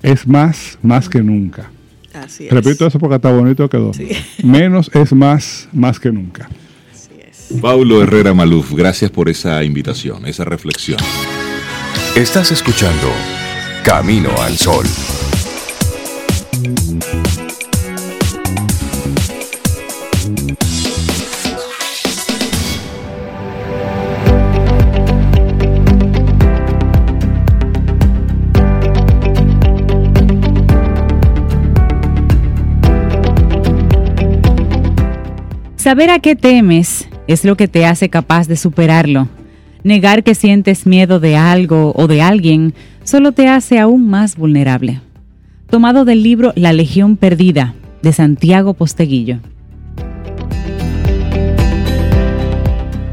es 0.00 0.28
más, 0.28 0.78
más 0.80 1.08
que 1.08 1.24
nunca. 1.24 1.72
Así 2.14 2.46
es. 2.46 2.52
Repito 2.52 2.86
eso 2.86 3.00
porque 3.00 3.16
está 3.16 3.32
bonito 3.32 3.68
quedó. 3.68 3.90
Menos 4.44 4.92
es 4.94 5.12
más, 5.12 5.68
más 5.72 5.98
que 5.98 6.12
nunca. 6.12 6.48
Así 6.94 7.10
es. 7.20 7.60
Paulo 7.60 8.00
Herrera 8.00 8.32
Maluf, 8.32 8.74
gracias 8.74 9.10
por 9.10 9.28
esa 9.28 9.64
invitación, 9.64 10.24
esa 10.24 10.44
reflexión. 10.44 11.00
Estás 12.14 12.52
escuchando 12.52 13.10
Camino 13.82 14.30
al 14.40 14.56
Sol. 14.56 14.86
Saber 35.88 36.10
a 36.10 36.18
qué 36.18 36.36
temes 36.36 37.08
es 37.28 37.46
lo 37.46 37.56
que 37.56 37.66
te 37.66 37.86
hace 37.86 38.10
capaz 38.10 38.46
de 38.46 38.56
superarlo. 38.56 39.26
Negar 39.84 40.22
que 40.22 40.34
sientes 40.34 40.84
miedo 40.86 41.18
de 41.18 41.34
algo 41.38 41.94
o 41.96 42.06
de 42.06 42.20
alguien 42.20 42.74
solo 43.04 43.32
te 43.32 43.48
hace 43.48 43.78
aún 43.78 44.06
más 44.06 44.36
vulnerable. 44.36 45.00
Tomado 45.70 46.04
del 46.04 46.22
libro 46.22 46.52
La 46.56 46.74
Legión 46.74 47.16
Perdida 47.16 47.74
de 48.02 48.12
Santiago 48.12 48.74
Posteguillo. 48.74 49.38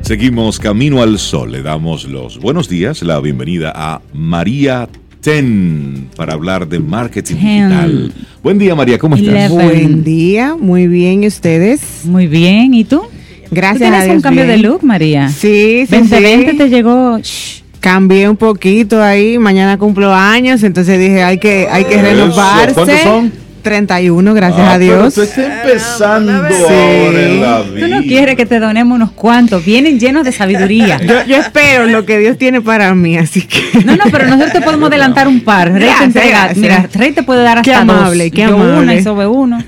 Seguimos 0.02 0.60
Camino 0.60 1.02
al 1.02 1.18
Sol. 1.18 1.54
Le 1.54 1.62
damos 1.62 2.04
los 2.04 2.40
buenos 2.40 2.68
días, 2.68 3.02
la 3.04 3.22
bienvenida 3.22 3.72
a 3.74 4.02
María 4.12 4.90
Ten 5.26 6.08
para 6.16 6.34
hablar 6.34 6.68
de 6.68 6.78
marketing 6.78 7.34
Ten. 7.34 7.68
digital. 7.70 8.14
Buen 8.44 8.60
día, 8.60 8.76
María, 8.76 9.00
¿cómo 9.00 9.16
estás? 9.16 9.30
Eleven. 9.34 9.56
Buen 9.58 10.04
día, 10.04 10.56
muy 10.56 10.86
bien, 10.86 11.24
¿y 11.24 11.28
ustedes? 11.28 11.82
Muy 12.04 12.28
bien, 12.28 12.76
¿y 12.76 12.84
tú? 12.84 13.02
Gracias 13.50 13.80
¿Tú 13.80 13.86
tienes 13.86 14.02
a 14.02 14.04
Dios, 14.04 14.16
un 14.18 14.22
cambio 14.22 14.46
bien. 14.46 14.62
de 14.62 14.68
look, 14.68 14.84
María? 14.84 15.30
Sí, 15.30 15.86
sí, 15.90 15.96
2020 15.96 16.52
sí. 16.52 16.58
te 16.58 16.70
llegó... 16.70 17.18
shh, 17.18 17.64
Cambié 17.80 18.30
un 18.30 18.38
poquito 18.38 19.02
ahí, 19.02 19.40
mañana 19.40 19.80
cumplo 19.80 20.14
años, 20.14 20.62
entonces 20.62 21.00
dije, 21.00 21.24
hay 21.24 21.40
que, 21.40 21.68
hay 21.72 21.86
que 21.86 21.96
Eso, 21.96 22.04
renovarse. 22.04 22.74
¿cuántos 22.76 23.00
son? 23.02 23.32
31, 23.66 24.34
gracias 24.34 24.62
Ah, 24.62 24.76
a 24.76 24.78
pero 24.78 24.98
Dios. 25.02 25.14
tú 25.16 25.22
estás 25.24 25.46
empezando 25.46 26.32
Sí. 26.48 26.54
ahora 26.64 27.22
en 27.22 27.42
la 27.42 27.62
vida. 27.64 27.88
Tú 27.88 27.94
no 27.94 28.02
quieres 28.04 28.36
que 28.38 28.46
te 28.46 28.60
donemos 28.62 28.96
unos 28.96 29.12
cuantos, 29.12 29.66
vienen 29.66 30.00
llenos 30.00 30.24
de 30.24 30.32
sabiduría. 30.32 31.02
Yo, 31.02 31.26
yo 31.26 31.36
espero 31.38 31.86
lo 31.88 32.06
que 32.06 32.18
Dios 32.20 32.38
tiene 32.38 32.62
para 32.62 32.96
mí, 32.96 33.18
así 33.18 33.42
que... 33.42 33.62
No, 33.84 33.96
no, 33.98 34.04
pero 34.12 34.26
nosotros 34.28 34.54
te 34.54 34.62
podemos 34.62 34.88
adelantar 34.90 35.28
un 35.28 35.42
par. 35.42 35.70
Rey 35.74 35.80
te 35.80 35.86
Gracias, 35.86 36.06
entrega, 36.06 36.38
gracias. 36.46 36.58
mira, 36.58 36.90
Rey 36.94 37.12
te 37.12 37.24
puede 37.24 37.44
dar 37.44 37.62
Qué 37.62 37.72
hasta 37.74 37.82
amable, 37.82 38.24
dos. 38.26 38.34
qué 38.34 38.42
Yo 38.44 38.56
una 38.56 38.74
amable. 38.78 38.96
y 39.00 39.04
sobre 39.04 39.28
uno. 39.28 39.64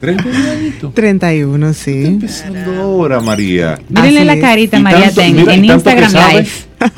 Treinta 0.00 0.24
añitos. 0.52 0.94
31, 0.94 1.72
sí. 1.74 2.04
Empezando 2.06 2.82
ahora, 2.82 3.20
María. 3.20 3.78
Mírenle 3.88 4.24
la 4.24 4.38
carita, 4.38 4.78
María 4.78 5.06
tanto- 5.06 5.20
Ten, 5.22 5.36
mira, 5.36 5.54
en 5.54 5.64
Instagram 5.64 6.12
Live. 6.12 6.48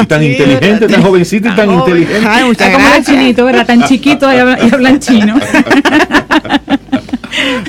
Y 0.02 0.06
tan 0.06 0.22
inteligente, 0.22 0.88
tan 0.88 1.02
jovencita 1.02 1.52
y 1.52 1.56
tan 1.56 1.72
inteligente. 1.72 2.26
Ay, 2.28 2.44
muchas 2.44 2.70
como 2.70 2.84
los 2.84 2.94
gracias. 2.94 3.16
chinitos, 3.16 3.44
¿verdad? 3.44 3.66
Tan 3.66 3.84
chiquitos 3.84 4.32
y 4.32 4.36
hablan, 4.36 4.58
y 4.66 4.74
hablan 4.74 5.00
chino. 5.00 5.38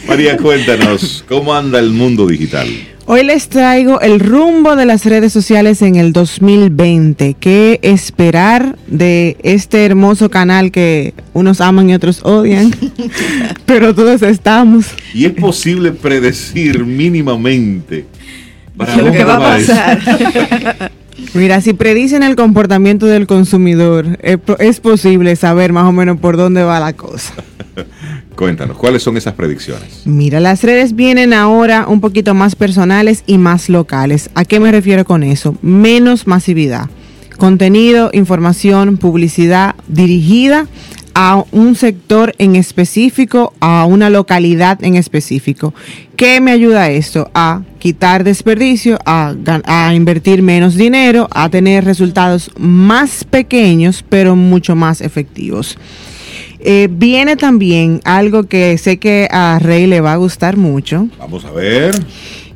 María, 0.08 0.38
cuéntanos, 0.38 1.24
¿cómo 1.28 1.54
anda 1.54 1.80
el 1.80 1.92
mundo 1.92 2.28
digital? 2.28 2.68
Hoy 3.06 3.24
les 3.24 3.50
traigo 3.50 4.00
el 4.00 4.20
rumbo 4.20 4.76
de 4.76 4.86
las 4.86 5.06
redes 5.06 5.34
sociales 5.34 5.82
en 5.82 5.96
el 5.96 6.14
2020. 6.14 7.36
¿Qué 7.40 7.80
esperar 7.82 8.78
de 8.88 9.38
este 9.44 9.86
hermoso 9.86 10.30
canal 10.30 10.72
que 10.72 11.14
unos 11.34 11.62
aman 11.62 11.90
y 11.90 11.94
otros 11.94 12.22
odian? 12.24 12.74
Pero 13.66 13.94
todos 13.96 14.22
estamos. 14.22 14.86
Y 15.14 15.26
es 15.26 15.34
posible 15.34 15.92
predecir 15.92 16.86
mínimamente 16.86 18.06
para 18.78 18.96
Lo 18.96 19.12
que 19.12 19.24
va 19.24 19.36
a 19.36 19.40
pasar. 19.40 20.92
Mira, 21.34 21.62
si 21.62 21.74
predicen 21.74 22.24
el 22.24 22.36
comportamiento 22.36 23.06
del 23.06 23.28
consumidor, 23.28 24.18
es, 24.22 24.38
po- 24.38 24.58
es 24.60 24.80
posible 24.80 25.36
saber 25.36 25.72
más 25.74 25.86
o 25.86 25.92
menos 25.92 26.20
por 26.20 26.38
dónde 26.38 26.64
va 26.64 26.80
la 26.80 26.94
cosa. 26.94 27.34
Cuéntanos, 28.36 28.78
¿cuáles 28.78 29.04
son 29.04 29.18
esas 29.18 29.34
predicciones? 29.36 30.02
Mira, 30.06 30.40
las 30.40 30.64
redes 30.64 30.96
vienen 30.96 31.34
ahora 31.34 31.86
un 31.88 32.02
poquito 32.02 32.34
más 32.34 32.56
personales 32.56 33.24
y 33.28 33.38
más 33.38 33.70
locales. 33.70 34.30
¿A 34.36 34.46
qué 34.46 34.60
me 34.60 34.72
refiero 34.72 35.06
con 35.06 35.24
eso? 35.24 35.56
Menos 35.62 36.28
masividad. 36.28 36.90
Contenido, 37.38 38.10
información, 38.14 38.98
publicidad 38.98 39.76
dirigida 39.88 40.68
a 41.14 41.44
un 41.52 41.76
sector 41.76 42.34
en 42.38 42.56
específico, 42.56 43.54
a 43.60 43.86
una 43.86 44.10
localidad 44.10 44.84
en 44.84 44.96
específico. 44.96 45.74
¿Qué 46.16 46.40
me 46.40 46.52
ayuda 46.52 46.90
esto? 46.90 47.30
A 47.34 47.64
quitar 47.80 48.24
desperdicio, 48.24 49.00
a, 49.06 49.34
a 49.66 49.94
invertir 49.94 50.42
menos 50.42 50.76
dinero, 50.76 51.28
a 51.32 51.50
tener 51.50 51.84
resultados 51.84 52.52
más 52.58 53.24
pequeños, 53.24 54.04
pero 54.08 54.36
mucho 54.36 54.76
más 54.76 55.02
efectivos. 55.02 55.78
Eh, 56.64 56.88
viene 56.92 57.38
también 57.38 58.02
algo 58.04 58.44
que 58.44 58.78
sé 58.78 58.98
que 58.98 59.28
a 59.32 59.58
Rey 59.60 59.88
le 59.88 60.00
va 60.00 60.14
a 60.14 60.18
gustar 60.18 60.58
mucho, 60.58 61.08
Vamos 61.18 61.44
a 61.44 61.52
ver. 61.52 61.96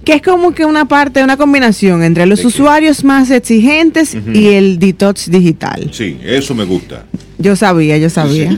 Que 0.06 0.13
es 0.13 0.22
como 0.22 0.54
que 0.54 0.65
una 0.65 0.86
parte, 0.86 1.24
una 1.24 1.36
combinación 1.36 2.04
entre 2.04 2.28
los 2.28 2.46
usuarios 2.46 3.04
más 3.04 3.32
exigentes 3.32 4.15
y 4.34 4.50
el 4.50 4.78
detox 4.80 5.30
digital. 5.30 5.89
Sí, 5.91 6.18
eso 6.24 6.54
me 6.54 6.63
gusta. 6.63 7.06
Yo 7.39 7.56
sabía, 7.56 7.98
yo 7.98 8.10
sabía. 8.10 8.58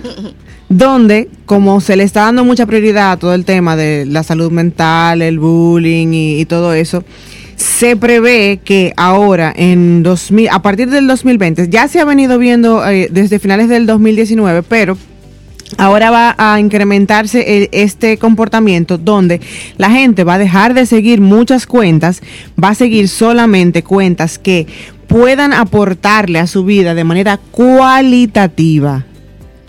Donde, 0.70 1.30
como 1.46 1.80
se 1.80 1.96
le 1.96 2.04
está 2.04 2.24
dando 2.24 2.44
mucha 2.44 2.66
prioridad 2.66 3.14
a 3.14 3.18
todo 3.18 3.34
el 3.34 3.46
tema 3.46 3.78
de 3.78 4.06
la 4.06 4.24
salud 4.24 4.52
mental, 4.52 5.22
el 5.22 5.40
bullying 5.40 6.10
y, 6.12 6.42
y 6.42 6.46
todo 6.46 6.74
eso, 6.74 7.06
se 7.56 7.96
prevé 7.96 8.60
que 8.64 8.94
ahora, 8.98 9.54
en 9.56 10.04
2000, 10.04 10.50
a 10.50 10.62
partir 10.62 10.90
del 10.90 11.08
2020, 11.08 11.70
ya 11.70 11.88
se 11.88 12.02
ha 12.02 12.06
venido 12.06 12.38
viendo 12.38 12.88
eh, 12.88 13.08
desde 13.10 13.40
finales 13.40 13.70
del 13.70 13.86
2019, 13.86 14.64
pero 14.64 14.98
Ahora 15.78 16.12
va 16.12 16.36
a 16.38 16.60
incrementarse 16.60 17.58
el- 17.64 17.70
este 17.74 18.18
comportamiento 18.18 18.98
donde 18.98 19.42
la 19.78 19.90
gente 19.92 20.24
va 20.24 20.36
a 20.36 20.38
dejar 20.38 20.74
de 20.74 20.86
seguir 20.86 21.20
muchas 21.20 21.66
cuentas, 21.66 22.22
va 22.62 22.70
a 22.70 22.76
seguir 22.76 23.10
solamente 23.10 23.84
cuentas 23.84 24.40
que 24.40 24.66
puedan 25.08 25.52
aportarle 25.54 26.40
a 26.40 26.48
su 26.48 26.64
vida 26.64 26.94
de 26.96 27.04
manera 27.04 27.38
cualitativa. 27.52 29.06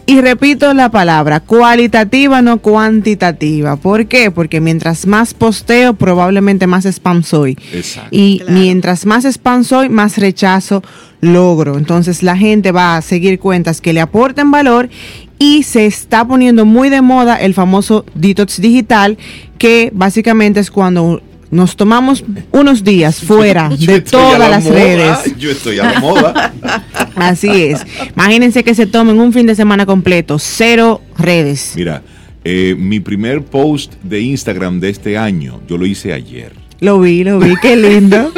Y 0.07 0.23
repito 0.23 0.73
la 0.73 0.89
palabra, 0.91 1.41
cualitativa, 1.41 2.41
no 2.41 2.59
cuantitativa. 2.63 3.77
¿Por 3.77 4.07
qué? 4.07 4.31
Porque 4.31 4.59
mientras 4.59 5.07
más 5.07 5.35
posteo, 5.35 5.93
probablemente 5.95 6.67
más 6.67 6.87
spam 6.87 7.23
soy. 7.23 7.59
Exacto. 7.75 8.09
Y 8.11 8.39
Claro. 8.39 8.53
mientras 8.55 9.05
más 9.05 9.27
spam 9.27 9.65
soy, 9.65 9.91
más 9.91 10.17
rechazo 10.17 10.83
logro. 11.21 11.77
Entonces 11.77 12.23
la 12.23 12.39
gente 12.39 12.73
va 12.73 12.97
a 12.97 13.03
seguir 13.03 13.39
cuentas 13.39 13.83
que 13.83 13.93
le 13.93 14.01
aporten 14.01 14.51
valor 14.51 14.89
y 15.38 15.62
se 15.62 15.87
está 15.87 16.27
poniendo 16.27 16.64
muy 16.64 16.88
de 16.88 17.03
moda 17.03 17.37
el 17.37 17.55
famoso 17.55 18.05
detox 18.14 18.61
digital, 18.61 19.18
que 19.59 19.90
básicamente 19.94 20.61
es 20.61 20.70
cuando 20.70 21.22
nos 21.51 21.77
tomamos 21.77 22.24
unos 22.53 22.85
días 22.85 23.20
fuera 23.24 23.70
Yo 23.74 23.92
de 23.92 24.01
todas 24.03 24.38
la 24.38 24.48
las 24.48 24.64
moda, 24.64 24.74
redes. 24.74 25.37
Yo 25.38 25.51
estoy 25.51 25.79
a 25.79 25.92
la 25.92 26.01
moda. 26.01 26.53
Así 27.16 27.48
es. 27.48 27.81
Imagínense 28.14 28.62
que 28.64 28.74
se 28.74 28.87
tomen 28.87 29.18
un 29.18 29.33
fin 29.33 29.46
de 29.46 29.55
semana 29.55 29.87
completo, 29.87 30.38
cero 30.38 31.01
redes. 31.16 31.72
Mira, 31.77 32.03
eh, 32.44 32.74
mi 32.79 33.01
primer 33.01 33.44
post 33.44 33.94
de 34.03 34.20
Instagram 34.20 34.81
de 34.81 34.90
este 34.90 35.18
año, 35.18 35.61
yo 35.68 35.79
lo 35.79 35.87
hice 35.87 36.12
ayer. 36.12 36.53
Lo 36.81 37.01
vi, 37.01 37.24
lo 37.24 37.40
vi, 37.40 37.55
qué 37.61 37.77
lindo. 37.77 38.33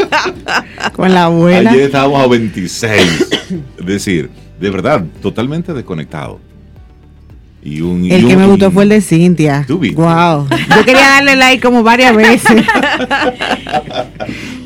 Con 0.94 1.12
la 1.12 1.24
abuela. 1.24 1.70
Ayer 1.70 1.84
estábamos 1.84 2.22
a 2.22 2.26
26. 2.26 3.28
es 3.78 3.86
decir, 3.86 4.30
de 4.58 4.70
verdad, 4.70 5.04
totalmente 5.20 5.74
desconectado. 5.74 6.40
Y 7.62 7.82
un, 7.82 8.04
y 8.06 8.10
El 8.12 8.26
que 8.26 8.34
un- 8.36 8.40
me 8.40 8.46
gustó 8.46 8.70
fue 8.70 8.84
el 8.84 8.88
de 8.88 9.00
Cintia. 9.02 9.66
Wow. 9.68 10.46
Yo 10.48 10.84
quería 10.84 11.08
darle 11.10 11.36
like 11.36 11.62
como 11.62 11.82
varias 11.82 12.16
veces. 12.16 12.64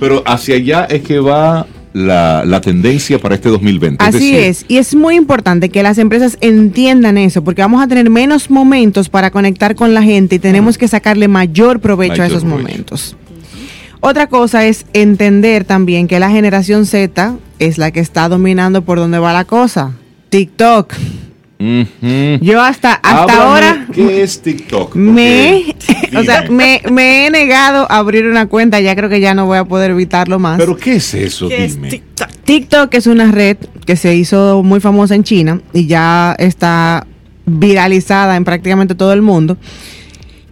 Pero 0.00 0.22
hacia 0.26 0.56
allá 0.56 0.84
es 0.84 1.02
que 1.02 1.18
va 1.18 1.66
la, 1.92 2.44
la 2.44 2.60
tendencia 2.60 3.18
para 3.18 3.34
este 3.36 3.48
2020. 3.48 4.04
Así 4.04 4.32
decir, 4.32 4.34
es, 4.36 4.64
y 4.68 4.78
es 4.78 4.94
muy 4.94 5.14
importante 5.16 5.68
que 5.70 5.82
las 5.82 5.98
empresas 5.98 6.36
entiendan 6.40 7.18
eso, 7.18 7.42
porque 7.44 7.62
vamos 7.62 7.82
a 7.82 7.86
tener 7.88 8.10
menos 8.10 8.50
momentos 8.50 9.08
para 9.08 9.30
conectar 9.30 9.74
con 9.74 9.94
la 9.94 10.02
gente 10.02 10.36
y 10.36 10.38
tenemos 10.38 10.76
que 10.78 10.88
sacarle 10.88 11.28
mayor 11.28 11.80
provecho 11.80 12.22
a 12.22 12.26
esos 12.26 12.44
provecho. 12.44 12.62
momentos. 12.68 13.16
Otra 14.00 14.26
cosa 14.26 14.66
es 14.66 14.84
entender 14.92 15.64
también 15.64 16.08
que 16.08 16.18
la 16.20 16.30
generación 16.30 16.84
Z 16.84 17.36
es 17.58 17.78
la 17.78 17.90
que 17.90 18.00
está 18.00 18.28
dominando 18.28 18.82
por 18.82 18.98
donde 18.98 19.18
va 19.18 19.32
la 19.32 19.44
cosa. 19.46 19.92
TikTok. 20.28 20.92
Yo 21.58 22.60
hasta, 22.60 22.94
hasta 22.94 23.22
Háblame, 23.22 23.40
ahora 23.40 23.86
¿Qué 23.92 24.22
es 24.22 24.42
TikTok? 24.42 24.96
me, 24.96 25.74
o 26.16 26.22
sea, 26.22 26.42
Dime. 26.42 26.80
me, 26.84 26.92
me 26.92 27.26
he 27.26 27.30
negado 27.30 27.86
a 27.90 27.98
abrir 27.98 28.26
una 28.26 28.46
cuenta, 28.46 28.80
ya 28.80 28.94
creo 28.94 29.08
que 29.08 29.20
ya 29.20 29.34
no 29.34 29.46
voy 29.46 29.58
a 29.58 29.64
poder 29.64 29.92
evitarlo 29.92 30.38
más. 30.38 30.58
¿Pero 30.58 30.76
qué 30.76 30.96
es 30.96 31.14
eso? 31.14 31.48
¿Qué 31.48 31.64
es 31.64 31.76
Dime. 31.76 31.88
TikTok? 31.90 32.28
TikTok 32.44 32.94
es 32.94 33.06
una 33.06 33.30
red 33.30 33.56
que 33.86 33.96
se 33.96 34.14
hizo 34.14 34.62
muy 34.62 34.80
famosa 34.80 35.14
en 35.14 35.22
China 35.24 35.60
y 35.72 35.86
ya 35.86 36.34
está 36.38 37.06
viralizada 37.46 38.36
en 38.36 38.44
prácticamente 38.44 38.94
todo 38.94 39.12
el 39.12 39.22
mundo. 39.22 39.56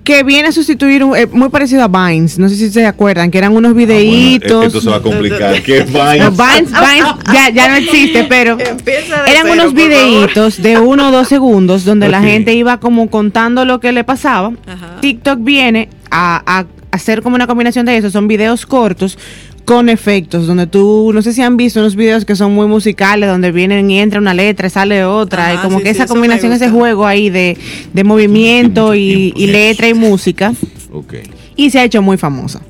Que 0.04 0.24
viene 0.24 0.48
a 0.48 0.52
sustituir, 0.52 1.04
un- 1.04 1.16
eh, 1.16 1.26
muy 1.30 1.48
parecido 1.48 1.84
a 1.84 1.88
Vines, 1.88 2.36
no 2.38 2.48
sé 2.48 2.56
si 2.56 2.70
se 2.70 2.84
acuerdan, 2.84 3.30
que 3.30 3.38
eran 3.38 3.52
unos 3.54 3.70
Ah, 3.70 3.74
bueno, 3.74 3.86
videitos. 3.86 4.66
esto 4.66 4.80
se 4.80 4.90
va 4.90 4.96
a 4.96 5.00
complicar. 5.00 5.62
¿Qué 5.62 5.78
es 5.78 5.86
Vine? 5.86 6.18
No, 6.18 6.30
Vines, 6.32 6.70
Vines 6.72 7.14
ya, 7.32 7.50
ya 7.50 7.68
no 7.68 7.76
existe, 7.76 8.24
pero 8.24 8.58
eran 8.58 8.78
cero, 8.84 9.52
unos 9.52 9.74
videitos 9.74 10.60
de 10.60 10.78
uno 10.78 11.08
o 11.08 11.10
dos 11.12 11.28
segundos 11.28 11.84
donde 11.84 12.08
la 12.08 12.20
gente 12.20 12.52
iba 12.54 12.80
como 12.80 13.08
contando 13.10 13.64
lo 13.64 13.78
que 13.78 13.92
le 13.92 14.02
pasaba. 14.02 14.52
Ajá. 14.66 14.96
TikTok 15.00 15.38
viene 15.42 15.88
a, 16.10 16.42
a 16.46 16.66
hacer 16.90 17.22
como 17.22 17.36
una 17.36 17.46
combinación 17.46 17.86
de 17.86 17.96
eso. 17.96 18.10
Son 18.10 18.26
videos 18.26 18.66
cortos 18.66 19.16
con 19.64 19.88
efectos, 19.88 20.46
donde 20.46 20.66
tú, 20.66 21.12
no 21.14 21.22
sé 21.22 21.32
si 21.32 21.40
han 21.42 21.56
visto 21.56 21.80
unos 21.80 21.94
videos 21.96 22.24
que 22.24 22.34
son 22.36 22.52
muy 22.52 22.66
musicales, 22.66 23.28
donde 23.28 23.52
vienen 23.52 23.90
y 23.90 24.00
entra 24.00 24.18
una 24.20 24.34
letra 24.34 24.66
y 24.66 24.70
sale 24.70 25.04
otra, 25.04 25.50
Ajá, 25.50 25.54
y 25.54 25.58
como 25.58 25.78
sí, 25.78 25.84
que 25.84 25.94
sí, 25.94 26.00
esa 26.00 26.06
combinación, 26.08 26.52
ese 26.52 26.68
juego 26.70 27.06
ahí 27.06 27.30
de, 27.30 27.56
de 27.92 28.04
movimiento 28.04 28.94
y, 28.94 29.32
letra 29.36 29.88
y 29.88 29.94
música 29.94 30.52
Ok. 30.92 31.14
y 31.56 31.70
se 31.70 31.78
ha 31.78 31.84
hecho 31.84 32.02
muy 32.02 32.16
famosa. 32.16 32.60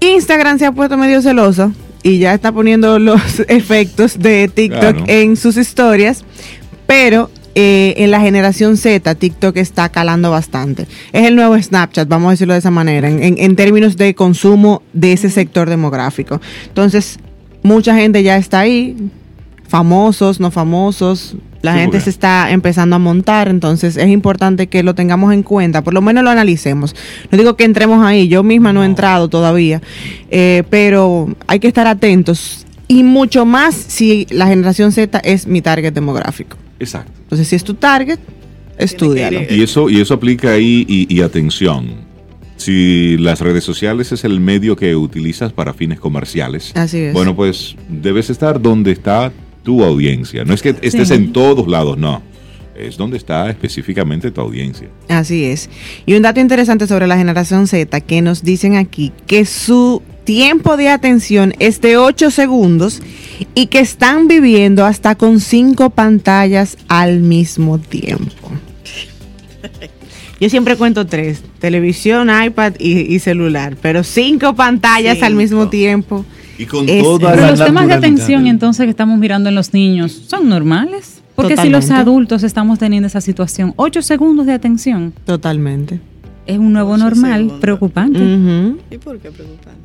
Instagram 0.00 0.58
se 0.58 0.66
ha 0.66 0.72
puesto 0.72 0.96
medio 0.96 1.22
celosa 1.22 1.70
y 2.02 2.18
ya 2.18 2.34
está 2.34 2.52
poniendo 2.52 2.98
los 2.98 3.40
efectos 3.48 4.18
de 4.18 4.48
TikTok 4.48 4.80
Claro. 4.80 5.04
en 5.06 5.36
sus 5.36 5.56
historias, 5.56 6.24
pero 6.86 7.30
eh, 7.54 7.94
en 7.98 8.10
la 8.10 8.20
generación 8.20 8.76
Z 8.76 9.14
TikTok 9.14 9.56
está 9.58 9.88
calando 9.88 10.30
bastante. 10.30 10.86
Es 11.12 11.26
el 11.26 11.36
nuevo 11.36 11.60
Snapchat, 11.60 12.08
vamos 12.08 12.28
a 12.28 12.30
decirlo 12.32 12.52
de 12.54 12.58
esa 12.60 12.70
manera, 12.70 13.08
en, 13.08 13.22
en- 13.22 13.36
en 13.38 13.56
términos 13.56 13.96
de 13.96 14.14
consumo 14.14 14.82
de 14.92 15.12
ese 15.12 15.30
sector 15.30 15.68
demográfico. 15.70 16.40
Entonces, 16.66 17.18
mucha 17.62 17.94
gente 17.94 18.22
ya 18.22 18.36
está 18.36 18.60
ahí, 18.60 18.96
famosos, 19.68 20.40
no 20.40 20.50
famosos. 20.50 21.36
La 21.62 21.72
Sí, 21.72 21.78
gente 21.80 21.98
se 22.00 22.10
está 22.10 22.50
empezando 22.50 22.94
a 22.96 22.98
montar, 22.98 23.48
entonces 23.48 23.96
es 23.96 24.08
importante 24.08 24.66
que 24.66 24.82
lo 24.82 24.94
tengamos 24.94 25.32
en 25.32 25.42
cuenta, 25.42 25.82
por 25.82 25.94
lo 25.94 26.02
menos 26.02 26.22
lo 26.22 26.28
analicemos. 26.30 26.94
No 27.30 27.38
digo 27.38 27.56
que 27.56 27.64
entremos 27.64 28.04
ahí, 28.04 28.28
yo 28.28 28.42
misma 28.42 28.74
no, 28.74 28.82
he 28.82 28.86
entrado 28.86 29.28
todavía, 29.28 29.80
eh, 30.30 30.62
pero 30.68 31.34
hay 31.46 31.60
que 31.60 31.68
estar 31.68 31.86
atentos 31.86 32.66
y 32.86 33.02
mucho 33.02 33.46
más 33.46 33.74
si 33.74 34.26
la 34.30 34.46
generación 34.46 34.92
Z 34.92 35.18
es 35.20 35.46
mi 35.46 35.62
target 35.62 35.94
demográfico. 35.94 36.58
Exacto. 36.78 37.12
Entonces, 37.34 37.48
si 37.48 37.56
es 37.56 37.64
tu 37.64 37.74
target, 37.74 38.18
estudialo. 38.78 39.40
Y 39.50 39.62
eso, 39.62 39.88
y 39.90 40.00
eso 40.00 40.14
aplica 40.14 40.52
ahí, 40.52 40.84
y, 40.88 41.12
y 41.14 41.20
atención. 41.22 42.04
Si 42.56 43.16
las 43.18 43.40
redes 43.40 43.64
sociales 43.64 44.12
es 44.12 44.24
el 44.24 44.38
medio 44.40 44.76
que 44.76 44.94
utilizas 44.94 45.52
para 45.52 45.74
fines 45.74 45.98
comerciales, 46.00 46.72
Así 46.76 46.98
es. 46.98 47.12
bueno, 47.12 47.34
pues 47.34 47.74
debes 47.88 48.30
estar 48.30 48.60
donde 48.62 48.92
está 48.92 49.32
tu 49.64 49.82
audiencia. 49.82 50.44
No 50.44 50.54
es 50.54 50.62
que 50.62 50.74
estés 50.80 51.08
Sí. 51.08 51.14
en 51.14 51.32
todos 51.32 51.66
lados, 51.68 51.98
no. 51.98 52.22
Es 52.76 52.96
donde 52.96 53.16
está 53.16 53.50
específicamente 53.50 54.30
tu 54.30 54.40
audiencia. 54.40 54.88
Así 55.08 55.44
es. 55.44 55.68
Y 56.06 56.14
un 56.14 56.22
dato 56.22 56.40
interesante 56.40 56.86
sobre 56.86 57.06
la 57.06 57.16
generación 57.16 57.66
Z 57.66 58.00
que 58.00 58.22
nos 58.22 58.42
dicen 58.42 58.76
aquí 58.76 59.12
que 59.26 59.44
su 59.44 60.02
tiempo 60.24 60.76
de 60.76 60.88
atención 60.88 61.54
es 61.58 61.80
de 61.80 61.96
8 61.96 62.30
segundos 62.30 63.02
y 63.54 63.66
que 63.66 63.78
están 63.80 64.26
viviendo 64.28 64.84
hasta 64.84 65.14
con 65.14 65.40
5 65.40 65.90
pantallas 65.90 66.76
al 66.88 67.20
mismo 67.20 67.78
tiempo. 67.78 68.50
Yo 70.40 70.50
siempre 70.50 70.76
cuento 70.76 71.06
tres, 71.06 71.42
televisión, 71.60 72.28
iPad 72.28 72.74
y, 72.78 73.14
y 73.14 73.18
celular, 73.20 73.76
pero 73.80 74.02
cinco 74.02 74.54
pantallas 74.54 75.22
al 75.22 75.34
mismo 75.36 75.68
tiempo. 75.68 76.24
Y 76.58 76.66
con 76.66 76.88
Es- 76.88 77.02
toda 77.02 77.30
Pero 77.30 77.42
la 77.42 77.50
los 77.52 77.64
temas 77.64 77.86
de 77.86 77.94
atención 77.94 78.46
entonces 78.46 78.84
que 78.84 78.90
estamos 78.90 79.18
mirando 79.18 79.48
en 79.48 79.54
los 79.54 79.72
niños 79.72 80.12
son 80.26 80.48
normales. 80.48 81.22
Porque 81.36 81.56
si 81.56 81.68
los 81.68 81.90
adultos 81.90 82.42
estamos 82.42 82.78
teniendo 82.78 83.06
esa 83.06 83.20
situación, 83.20 83.72
ocho 83.76 84.02
segundos 84.02 84.46
de 84.46 84.52
atención 84.52 85.12
Totalmente. 85.24 86.00
es 86.46 86.58
un 86.58 86.72
nuevo 86.72 86.96
normal 86.96 87.34
segundos. 87.40 87.60
preocupante. 87.60 88.18
¿Y 88.90 88.98
por 88.98 89.18
qué 89.18 89.30
preocupante? 89.30 89.80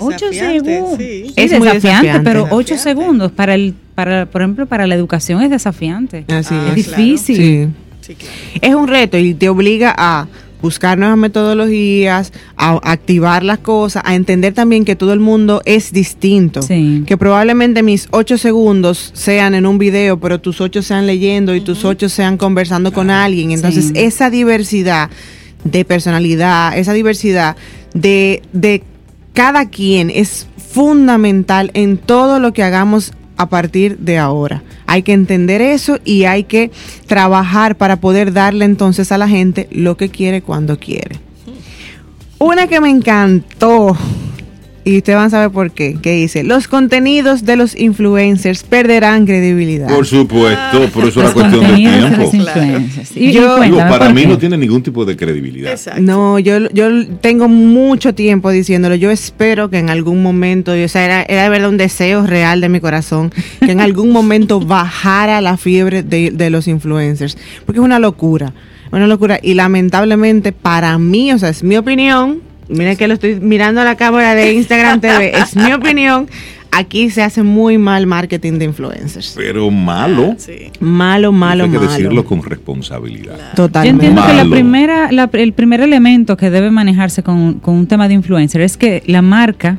Ocho 0.00 0.26
segundos. 0.32 0.98
sí. 0.98 1.24
Sí, 1.28 1.32
Es 1.36 1.50
muy 1.58 1.60
desafiante, 1.68 2.06
desafiante. 2.08 2.20
pero 2.30 2.46
ocho 2.50 2.76
segundos 2.76 3.32
para 3.32 3.54
el, 3.54 3.74
para, 3.94 4.26
por 4.26 4.42
ejemplo, 4.42 4.66
para 4.66 4.86
la 4.86 4.94
educación 4.94 5.42
es 5.42 5.50
desafiante. 5.50 6.24
Así 6.28 6.54
Ah, 6.54 6.72
es 6.74 6.86
es. 6.86 6.96
difícil. 6.96 7.36
Sí. 7.36 7.68
Sí, 8.00 8.14
claro. 8.14 8.34
Es 8.60 8.74
un 8.74 8.88
reto 8.88 9.16
y 9.18 9.34
te 9.34 9.48
obliga 9.48 9.94
a 9.96 10.26
buscar 10.62 10.98
nuevas 10.98 11.16
metodologías, 11.16 12.32
a 12.56 12.78
activar 12.82 13.42
las 13.42 13.58
cosas, 13.58 14.02
a 14.04 14.14
entender 14.14 14.52
también 14.52 14.84
que 14.84 14.94
todo 14.96 15.12
el 15.14 15.20
mundo 15.20 15.62
es 15.64 15.92
distinto. 15.92 16.60
Sí. 16.60 17.02
Que 17.06 17.16
probablemente 17.16 17.82
mis 17.82 18.08
ocho 18.10 18.36
segundos 18.36 19.10
sean 19.14 19.54
en 19.54 19.64
un 19.64 19.78
video, 19.78 20.20
pero 20.20 20.38
tus 20.40 20.60
ocho 20.60 20.82
sean 20.82 21.06
leyendo 21.06 21.54
y 21.54 21.62
tus 21.62 21.84
ocho 21.86 22.08
sean 22.10 22.36
conversando 22.36 22.92
con 22.92 23.10
alguien. 23.10 23.52
Entonces, 23.52 23.86
Sí. 23.86 23.92
esa 23.96 24.28
diversidad 24.28 25.08
de 25.64 25.84
personalidad, 25.86 26.76
esa 26.76 26.92
diversidad 26.92 27.56
de, 27.94 28.42
de 28.52 28.82
cada 29.34 29.68
quien 29.68 30.10
es 30.10 30.46
fundamental 30.56 31.70
en 31.74 31.98
todo 31.98 32.38
lo 32.38 32.52
que 32.52 32.62
hagamos 32.62 33.12
a 33.36 33.48
partir 33.48 33.98
de 33.98 34.18
ahora. 34.18 34.62
Hay 34.86 35.02
que 35.02 35.12
entender 35.12 35.62
eso 35.62 35.98
y 36.04 36.24
hay 36.24 36.44
que 36.44 36.70
trabajar 37.06 37.76
para 37.76 37.96
poder 37.96 38.32
darle 38.32 38.64
entonces 38.66 39.12
a 39.12 39.18
la 39.18 39.28
gente 39.28 39.66
lo 39.70 39.96
que 39.96 40.10
quiere 40.10 40.42
cuando 40.42 40.78
quiere. 40.78 41.18
Una 42.38 42.66
que 42.66 42.80
me 42.80 42.90
encantó, 42.90 43.96
y 44.84 44.96
ustedes 44.98 45.16
van 45.16 45.26
a 45.26 45.30
saber 45.30 45.50
por 45.50 45.70
qué, 45.72 45.96
que 46.00 46.12
dice, 46.12 46.42
los 46.42 46.66
contenidos 46.68 47.44
de 47.44 47.56
los 47.56 47.76
influencers 47.78 48.62
perderán 48.62 49.26
credibilidad. 49.26 49.88
Por 49.88 50.06
supuesto, 50.06 50.88
por 50.92 51.04
eso 51.06 51.22
es 51.22 51.26
una 51.26 51.32
cuestión 51.32 51.66
de 51.66 51.74
tiempo. 51.74 52.30
Y- 53.14 53.28
y 53.28 53.32
Yo- 53.32 53.60
Digo, 53.60 53.76
para 53.78 54.06
¿por 54.06 54.14
mí 54.14 54.22
qué? 54.22 54.26
no 54.28 54.38
tiene 54.38 54.56
ningún 54.56 54.82
tipo 54.82 55.04
de 55.04 55.16
credibilidad. 55.16 55.72
Exacto. 55.72 56.00
No, 56.00 56.38
yo, 56.38 56.70
yo 56.72 57.06
tengo 57.20 57.48
mucho 57.48 58.14
tiempo 58.14 58.50
diciéndolo. 58.50 58.94
Yo 58.94 59.10
espero 59.10 59.68
que 59.70 59.78
en 59.78 59.90
algún 59.90 60.22
momento, 60.22 60.72
o 60.72 60.88
sea, 60.88 61.04
era, 61.04 61.22
era 61.22 61.42
de 61.44 61.48
verdad 61.50 61.68
un 61.68 61.76
deseo 61.76 62.26
real 62.26 62.60
de 62.60 62.68
mi 62.68 62.80
corazón, 62.80 63.32
que 63.60 63.72
en 63.72 63.80
algún 63.80 64.10
momento 64.10 64.60
bajara 64.60 65.40
la 65.40 65.56
fiebre 65.56 66.02
de, 66.02 66.30
de 66.30 66.50
los 66.50 66.66
influencers. 66.68 67.36
Porque 67.66 67.80
es 67.80 67.84
una 67.84 67.98
locura, 67.98 68.52
una 68.92 69.06
locura. 69.06 69.38
Y 69.42 69.54
lamentablemente 69.54 70.52
para 70.52 70.96
mí, 70.98 71.32
o 71.32 71.38
sea, 71.38 71.50
es 71.50 71.62
mi 71.62 71.76
opinión, 71.76 72.40
miren 72.70 72.96
que 72.96 73.06
lo 73.08 73.14
estoy 73.14 73.40
mirando 73.40 73.80
a 73.80 73.84
la 73.84 73.96
cámara 73.96 74.34
de 74.34 74.52
Instagram 74.54 75.00
TV, 75.00 75.32
es 75.38 75.54
mi 75.56 75.72
opinión, 75.72 76.28
aquí 76.70 77.10
se 77.10 77.22
hace 77.22 77.42
muy 77.42 77.78
mal 77.78 78.06
marketing 78.06 78.54
de 78.58 78.64
influencers. 78.66 79.34
Pero 79.36 79.70
malo. 79.70 80.34
Sí. 80.38 80.70
Malo, 80.80 81.32
malo, 81.32 81.64
hay 81.64 81.70
que 81.70 81.78
malo. 81.78 81.90
decirlo 81.90 82.24
con 82.24 82.42
responsabilidad. 82.42 83.36
Yo 83.50 83.54
Totalmente. 83.56 84.06
entiendo 84.06 84.22
que 84.26 84.34
la 84.34 84.44
Malo. 84.44 84.50
primera, 84.50 85.12
la- 85.12 85.28
el 85.32 85.52
primer 85.52 85.80
elemento 85.80 86.36
que 86.36 86.50
debe 86.50 86.70
manejarse 86.70 87.22
con, 87.22 87.54
con 87.54 87.74
un 87.74 87.86
tema 87.86 88.08
de 88.08 88.14
influencer 88.14 88.60
es 88.60 88.76
que 88.76 89.02
la 89.06 89.20
marca 89.22 89.78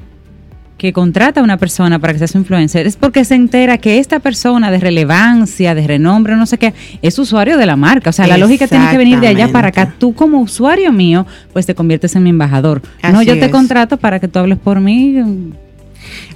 que 0.81 0.93
contrata 0.93 1.41
a 1.41 1.43
una 1.43 1.57
persona 1.57 1.99
para 1.99 2.11
que 2.13 2.17
sea 2.17 2.27
su 2.27 2.39
influencer 2.39 2.87
es 2.87 2.95
porque 2.95 3.23
se 3.23 3.35
entera 3.35 3.77
que 3.77 3.99
esta 3.99 4.19
persona 4.19 4.71
de 4.71 4.79
relevancia, 4.79 5.75
de 5.75 5.85
renombre, 5.85 6.35
no 6.35 6.47
sé 6.47 6.57
qué, 6.57 6.73
es 7.03 7.19
usuario 7.19 7.55
de 7.59 7.67
la 7.67 7.75
marca. 7.75 8.09
O 8.09 8.13
sea, 8.13 8.25
la 8.25 8.39
lógica 8.39 8.67
tiene 8.67 8.89
que 8.89 8.97
venir 8.97 9.19
de 9.19 9.27
allá 9.27 9.49
para 9.51 9.67
acá. 9.67 9.93
Tú 9.99 10.15
como 10.15 10.39
usuario 10.41 10.91
mío, 10.91 11.27
pues 11.53 11.67
te 11.67 11.75
conviertes 11.75 12.15
en 12.15 12.23
mi 12.23 12.31
embajador. 12.31 12.81
no, 13.13 13.21
yo 13.21 13.35
te 13.37 13.45
es. 13.45 13.51
contrato 13.51 13.97
para 13.97 14.19
que 14.19 14.27
tú 14.27 14.39
hables 14.39 14.57
por 14.57 14.79
mí. 14.79 15.51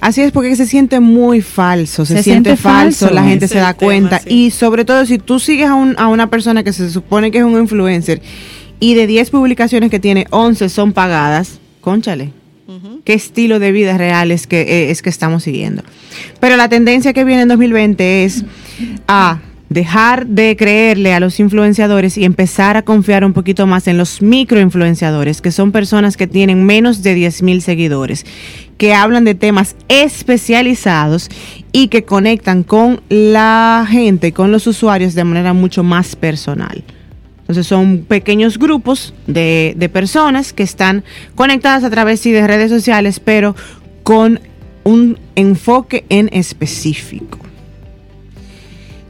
Así 0.00 0.20
es, 0.20 0.30
porque 0.30 0.54
se 0.54 0.64
siente 0.64 1.00
muy 1.00 1.40
falso, 1.40 2.04
se, 2.04 2.18
Se 2.18 2.22
siente, 2.22 2.50
siente 2.50 2.62
falso, 2.62 3.06
falso. 3.06 3.14
la 3.14 3.24
gente 3.24 3.48
se 3.48 3.58
da 3.58 3.74
tema, 3.74 3.84
cuenta. 3.86 4.18
sí. 4.20 4.28
Y 4.32 4.50
sobre 4.52 4.84
todo 4.84 5.04
si 5.06 5.18
tú 5.18 5.40
sigues 5.40 5.66
a, 5.68 5.74
un- 5.74 5.96
a 5.98 6.06
una 6.06 6.30
persona 6.30 6.62
que 6.62 6.72
se 6.72 6.88
supone 6.88 7.32
que 7.32 7.38
es 7.38 7.44
un 7.44 7.58
influencer 7.58 8.22
y 8.78 8.94
de 8.94 9.08
10 9.08 9.30
publicaciones 9.30 9.90
que 9.90 9.98
tiene, 9.98 10.26
11 10.30 10.68
son 10.68 10.92
pagadas, 10.92 11.58
conchale. 11.80 12.30
¿Qué 13.04 13.14
estilo 13.14 13.58
de 13.58 13.70
vida 13.70 13.96
real 13.96 14.32
es 14.32 14.46
que, 14.46 14.62
eh, 14.62 14.90
es 14.90 15.00
que 15.02 15.08
estamos 15.08 15.44
siguiendo? 15.44 15.82
Pero 16.40 16.56
la 16.56 16.68
tendencia 16.68 17.12
que 17.12 17.24
viene 17.24 17.42
en 17.42 17.48
2020 17.48 18.24
es 18.24 18.44
a 19.06 19.38
dejar 19.68 20.26
de 20.26 20.56
creerle 20.56 21.12
a 21.12 21.20
los 21.20 21.40
influenciadores 21.40 22.16
y 22.18 22.24
empezar 22.24 22.76
a 22.76 22.82
confiar 22.82 23.24
un 23.24 23.32
poquito 23.32 23.66
más 23.66 23.86
en 23.88 23.98
los 23.98 24.22
microinfluenciadores, 24.22 25.40
que 25.40 25.52
son 25.52 25.72
personas 25.72 26.16
que 26.16 26.26
tienen 26.26 26.64
menos 26.64 27.02
de 27.02 27.14
10 27.14 27.42
mil 27.42 27.62
seguidores, 27.62 28.24
que 28.78 28.94
hablan 28.94 29.24
de 29.24 29.34
temas 29.34 29.76
especializados 29.88 31.28
y 31.72 31.88
que 31.88 32.04
conectan 32.04 32.62
con 32.62 33.00
la 33.08 33.86
gente, 33.88 34.32
con 34.32 34.52
los 34.52 34.66
usuarios 34.66 35.14
de 35.14 35.24
manera 35.24 35.52
mucho 35.52 35.82
más 35.82 36.16
personal. 36.16 36.84
Entonces 37.46 37.66
son 37.66 38.04
pequeños 38.08 38.58
grupos 38.58 39.14
de, 39.26 39.74
de 39.76 39.88
personas 39.88 40.52
que 40.52 40.64
están 40.64 41.04
conectadas 41.36 41.84
a 41.84 41.90
través 41.90 42.22
de 42.24 42.46
redes 42.46 42.70
sociales, 42.70 43.20
pero 43.20 43.54
con 44.02 44.40
un 44.82 45.18
enfoque 45.36 46.04
en 46.08 46.28
específico. 46.32 47.38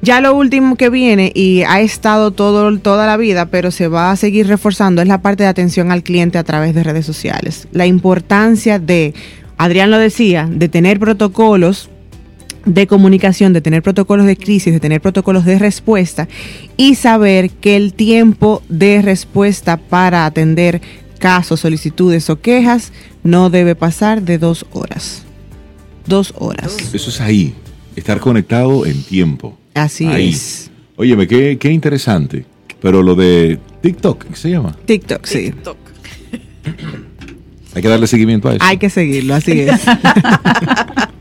Ya 0.02 0.20
lo 0.20 0.36
último 0.36 0.76
que 0.76 0.88
viene 0.88 1.32
y 1.34 1.62
ha 1.62 1.80
estado 1.80 2.30
todo, 2.30 2.78
toda 2.78 3.06
la 3.06 3.16
vida, 3.16 3.46
pero 3.46 3.70
se 3.70 3.88
va 3.88 4.10
a 4.10 4.16
seguir 4.16 4.46
reforzando, 4.46 5.02
es 5.02 5.08
la 5.08 5.20
parte 5.20 5.42
de 5.42 5.48
atención 5.48 5.90
al 5.90 6.02
cliente 6.02 6.38
a 6.38 6.44
través 6.44 6.74
de 6.74 6.84
redes 6.84 7.04
sociales. 7.04 7.66
La 7.72 7.86
importancia 7.86 8.78
de, 8.78 9.14
Adrián 9.56 9.90
lo 9.90 9.98
decía, 9.98 10.48
de 10.48 10.68
tener 10.68 11.00
protocolos 11.00 11.90
de 12.66 12.86
comunicación, 12.86 13.52
de 13.52 13.60
tener 13.62 13.82
protocolos 13.82 14.26
de 14.26 14.36
crisis, 14.36 14.72
de 14.72 14.80
tener 14.80 15.00
protocolos 15.00 15.44
de 15.44 15.58
respuesta 15.58 16.28
y 16.76 16.96
saber 16.96 17.50
que 17.50 17.76
el 17.76 17.94
tiempo 17.94 18.62
de 18.68 19.00
respuesta 19.00 19.78
para 19.78 20.26
atender 20.26 20.82
casos, 21.18 21.60
solicitudes 21.60 22.28
o 22.28 22.40
quejas 22.40 22.92
no 23.22 23.48
debe 23.48 23.74
pasar 23.74 24.22
de 24.22 24.38
dos 24.38 24.66
horas. 24.72 25.22
Dos 26.06 26.34
horas. 26.36 26.76
Eso 26.92 27.10
es 27.10 27.20
ahí, 27.20 27.54
estar 27.94 28.20
conectado 28.20 28.84
en 28.84 29.02
tiempo. 29.02 29.56
Así 29.74 30.06
Ahí. 30.06 30.30
es. 30.30 30.70
Óyeme, 30.96 31.26
qué, 31.26 31.58
qué 31.58 31.70
interesante. 31.70 32.44
Pero 32.80 33.02
lo 33.02 33.14
de 33.14 33.58
TikTok, 33.82 34.24
¿qué 34.24 34.36
se 34.36 34.50
llama? 34.50 34.76
TikTok, 34.86 35.24
sí. 35.26 35.50
TikTok. 35.50 35.76
Hay 37.74 37.82
que 37.82 37.88
darle 37.88 38.06
seguimiento 38.06 38.48
a 38.48 38.54
eso. 38.54 38.64
Hay 38.64 38.78
que 38.78 38.88
seguirlo, 38.88 39.34
así 39.34 39.60
es. 39.60 39.80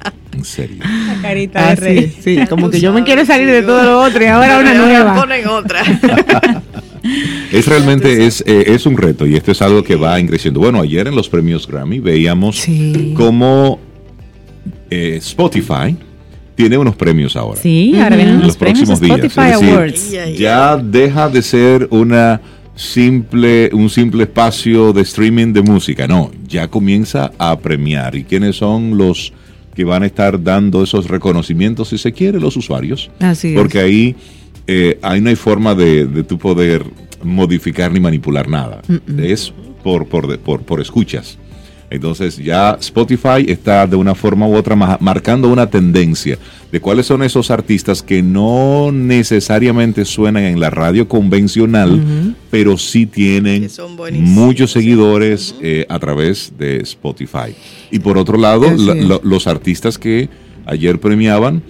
Serio. 0.45 0.77
La 0.79 1.21
carita 1.21 1.65
de 1.67 1.71
Así 1.73 1.81
rey. 1.81 1.97
es, 2.17 2.23
sí. 2.23 2.37
Como 2.49 2.69
que 2.69 2.79
yo 2.79 2.93
me 2.93 3.03
quiero 3.03 3.25
salir 3.25 3.47
de 3.47 3.61
todo 3.61 3.83
lo 3.83 3.99
otro 4.01 4.23
y 4.23 4.27
ahora 4.27 4.59
una 4.59 4.73
nueva. 4.73 5.15
Ponen 5.15 5.47
otra. 5.47 5.81
Es 7.51 7.67
realmente 7.67 8.25
es, 8.25 8.43
eh, 8.47 8.63
es 8.67 8.87
un 8.87 8.97
reto 8.97 9.27
y 9.27 9.35
esto 9.35 9.51
es 9.51 9.61
algo 9.61 9.83
que 9.83 9.95
va 9.95 10.19
creciendo. 10.25 10.59
Bueno, 10.59 10.81
ayer 10.81 11.07
en 11.07 11.15
los 11.15 11.29
premios 11.29 11.67
Grammy 11.67 11.99
veíamos 11.99 12.57
Sí. 12.57 13.13
cómo 13.15 13.79
eh, 14.89 15.17
Spotify 15.17 15.95
tiene 16.55 16.77
unos 16.79 16.95
premios 16.95 17.35
ahora. 17.35 17.61
Sí, 17.61 17.93
ahora 18.01 18.15
vienen 18.15 18.35
en 18.35 18.39
los, 18.39 18.47
los 18.47 18.57
premios 18.57 18.89
próximos 18.89 19.01
días. 19.01 19.19
Spotify 19.19 19.51
decir, 19.51 19.75
Awards. 19.75 20.37
Ya 20.39 20.77
deja 20.77 21.29
de 21.29 21.41
ser 21.43 21.87
una 21.91 22.41
simple, 22.75 23.69
un 23.73 23.89
simple 23.89 24.23
espacio 24.23 24.91
de 24.91 25.01
streaming 25.03 25.53
de 25.53 25.61
música. 25.61 26.07
No, 26.07 26.31
ya 26.47 26.67
comienza 26.67 27.31
a 27.37 27.57
premiar. 27.59 28.15
¿Y 28.15 28.23
quiénes 28.23 28.55
son 28.55 28.97
los 28.97 29.31
que 29.75 29.83
van 29.83 30.03
a 30.03 30.05
estar 30.05 30.41
dando 30.41 30.83
esos 30.83 31.07
reconocimientos, 31.07 31.89
si 31.89 31.97
se 31.97 32.13
quiere, 32.13 32.39
los 32.39 32.55
usuarios? 32.57 33.11
Así 33.19 33.49
es. 33.49 33.55
Porque 33.55 33.79
ahí, 33.79 34.15
eh, 34.67 34.97
ahí 35.01 35.21
no 35.21 35.29
hay 35.29 35.35
forma 35.35 35.75
de, 35.75 36.07
de 36.07 36.23
tú 36.23 36.37
poder 36.37 36.83
modificar 37.23 37.91
ni 37.91 37.99
manipular 37.99 38.47
nada. 38.47 38.81
Es 39.17 39.53
por, 39.83 40.07
por, 40.07 40.39
por 40.39 40.81
escuchas. 40.81 41.37
Entonces 41.89 42.37
ya 42.37 42.77
Spotify 42.79 43.45
está 43.47 43.85
de 43.85 43.95
una 43.95 44.15
forma 44.15 44.47
u 44.47 44.55
otra 44.55 44.75
ma- 44.75 44.97
marcando 44.99 45.49
una 45.49 45.69
tendencia 45.69 46.37
de 46.71 46.79
cuáles 46.81 47.05
son 47.05 47.21
esos 47.23 47.51
artistas 47.51 48.01
que 48.01 48.21
no 48.23 48.91
necesariamente 48.91 50.03
suenan 50.03 50.43
en 50.43 50.59
la 50.59 50.69
radio 50.71 51.07
convencional, 51.07 52.35
pero 52.49 52.77
sí 52.77 53.05
tienen 53.05 53.69
muchos 54.23 54.71
seguidores 54.71 55.55
eh, 55.61 55.85
a 55.87 55.99
través 55.99 56.53
de 56.57 56.77
Spotify. 56.77 57.53
Y 57.91 57.99
por 57.99 58.17
otro 58.17 58.37
lado, 58.37 58.65
la- 58.77 59.19
los 59.23 59.47
artistas 59.47 59.97
que 59.97 60.27
ayer 60.65 60.99
premiaban, 60.99 61.61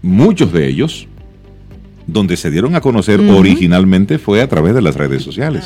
muchos 0.00 0.52
de 0.52 0.68
ellos, 0.68 1.08
donde 2.06 2.36
se 2.36 2.52
dieron 2.52 2.76
a 2.76 2.80
conocer 2.80 3.18
originalmente 3.20 4.18
fue 4.18 4.40
a 4.40 4.48
través 4.48 4.74
de 4.76 4.80
las 4.82 4.94
redes 4.94 5.22
sociales. 5.24 5.64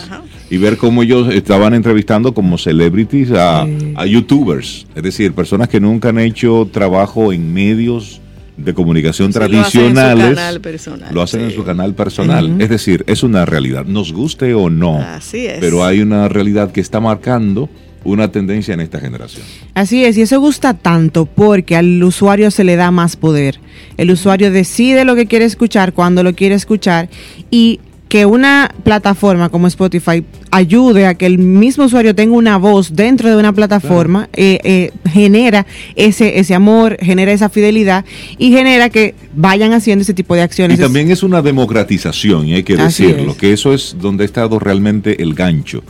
Y 0.51 0.59
ver 0.59 0.76
cómo 0.76 1.03
ellos 1.05 1.32
estaban 1.32 1.74
entrevistando 1.74 2.34
como 2.34 2.59
celebrities 2.59 3.30
a, 3.30 3.64
Sí. 3.66 3.92
a 3.96 4.05
youtubers, 4.07 4.86
es 4.96 5.03
decir, 5.03 5.32
personas 5.32 5.68
que 5.68 5.78
nunca 5.80 6.09
han 6.09 6.18
hecho 6.18 6.68
trabajo 6.72 7.32
en 7.32 7.53
medios 7.53 8.20
de 8.57 8.74
comunicación 8.74 9.32
Sí, 9.32 9.38
lo 9.38 9.44
hacen 9.44 9.55
en 9.55 9.64
su 9.64 9.70
tradicionales. 9.70 10.34
canal 10.36 10.61
personal, 10.61 11.14
Lo 11.14 11.22
hacen 11.22 11.40
en 11.42 11.51
sí. 11.51 11.57
su 11.57 11.64
canal 11.64 11.94
personal. 11.94 12.61
Es 12.61 12.68
decir, 12.68 13.05
es 13.07 13.22
una 13.22 13.46
realidad, 13.46 13.84
nos 13.86 14.12
guste 14.12 14.53
o 14.55 14.68
no. 14.68 14.98
Así 14.98 15.46
es. 15.46 15.59
Pero 15.61 15.84
hay 15.84 16.01
una 16.03 16.28
realidad 16.28 16.70
que 16.72 16.80
está 16.80 17.01
marcando 17.01 17.70
una 18.03 18.32
tendencia 18.32 18.74
en 18.74 18.80
esta 18.80 18.98
generación. 18.98 19.44
Así 19.74 20.05
es, 20.05 20.16
y 20.18 20.22
eso 20.22 20.40
gusta 20.40 20.74
tanto 20.74 21.26
porque 21.26 21.76
al 21.76 22.03
usuario 22.03 22.51
se 22.51 22.64
le 22.64 22.74
da 22.76 22.90
más 22.90 23.16
poder. 23.16 23.61
El 23.98 24.11
usuario 24.11 24.51
decide 24.51 25.05
lo 25.05 25.14
que 25.14 25.26
quiere 25.26 25.44
escuchar, 25.44 25.92
cuando 25.92 26.22
lo 26.22 26.34
quiere 26.34 26.55
escuchar, 26.55 27.09
y 27.51 27.78
que 28.09 28.26
una 28.26 28.74
plataforma 28.84 29.48
como 29.51 29.68
Spotify 29.68 30.24
ayude 30.51 31.07
a 31.07 31.14
que 31.14 31.26
el 31.26 31.38
mismo 31.38 31.84
usuario 31.84 32.14
tenga 32.14 32.34
una 32.36 32.57
voz 32.59 32.94
dentro 32.94 33.28
de 33.28 33.36
una 33.36 33.53
plataforma, 33.53 34.28
eh, 34.32 34.59
eh, 34.64 34.90
genera 35.09 35.66
ese, 35.96 36.38
ese 36.38 36.55
amor, 36.55 36.96
genera 37.01 37.32
esa 37.32 37.48
fidelidad 37.48 38.05
y 38.38 38.51
genera 38.53 38.90
que 38.90 39.14
vayan 39.34 39.72
haciendo 39.72 40.03
ese 40.03 40.14
tipo 40.14 40.34
de 40.34 40.40
Y 40.40 40.44
acciones. 40.44 40.78
también 40.80 41.11
es 41.11 41.22
una 41.22 41.42
democratización, 41.42 42.46
y 42.48 42.55
hay 42.55 42.62
que 42.62 42.74
Así 42.74 43.05
decirlo, 43.07 43.32
es. 43.32 43.38
que 43.38 43.53
eso 43.53 43.72
es 43.74 43.96
donde 44.01 44.24
ha 44.24 44.26
estado 44.26 44.59
realmente 44.59 45.22
el 45.22 45.34
gancho 45.34 45.82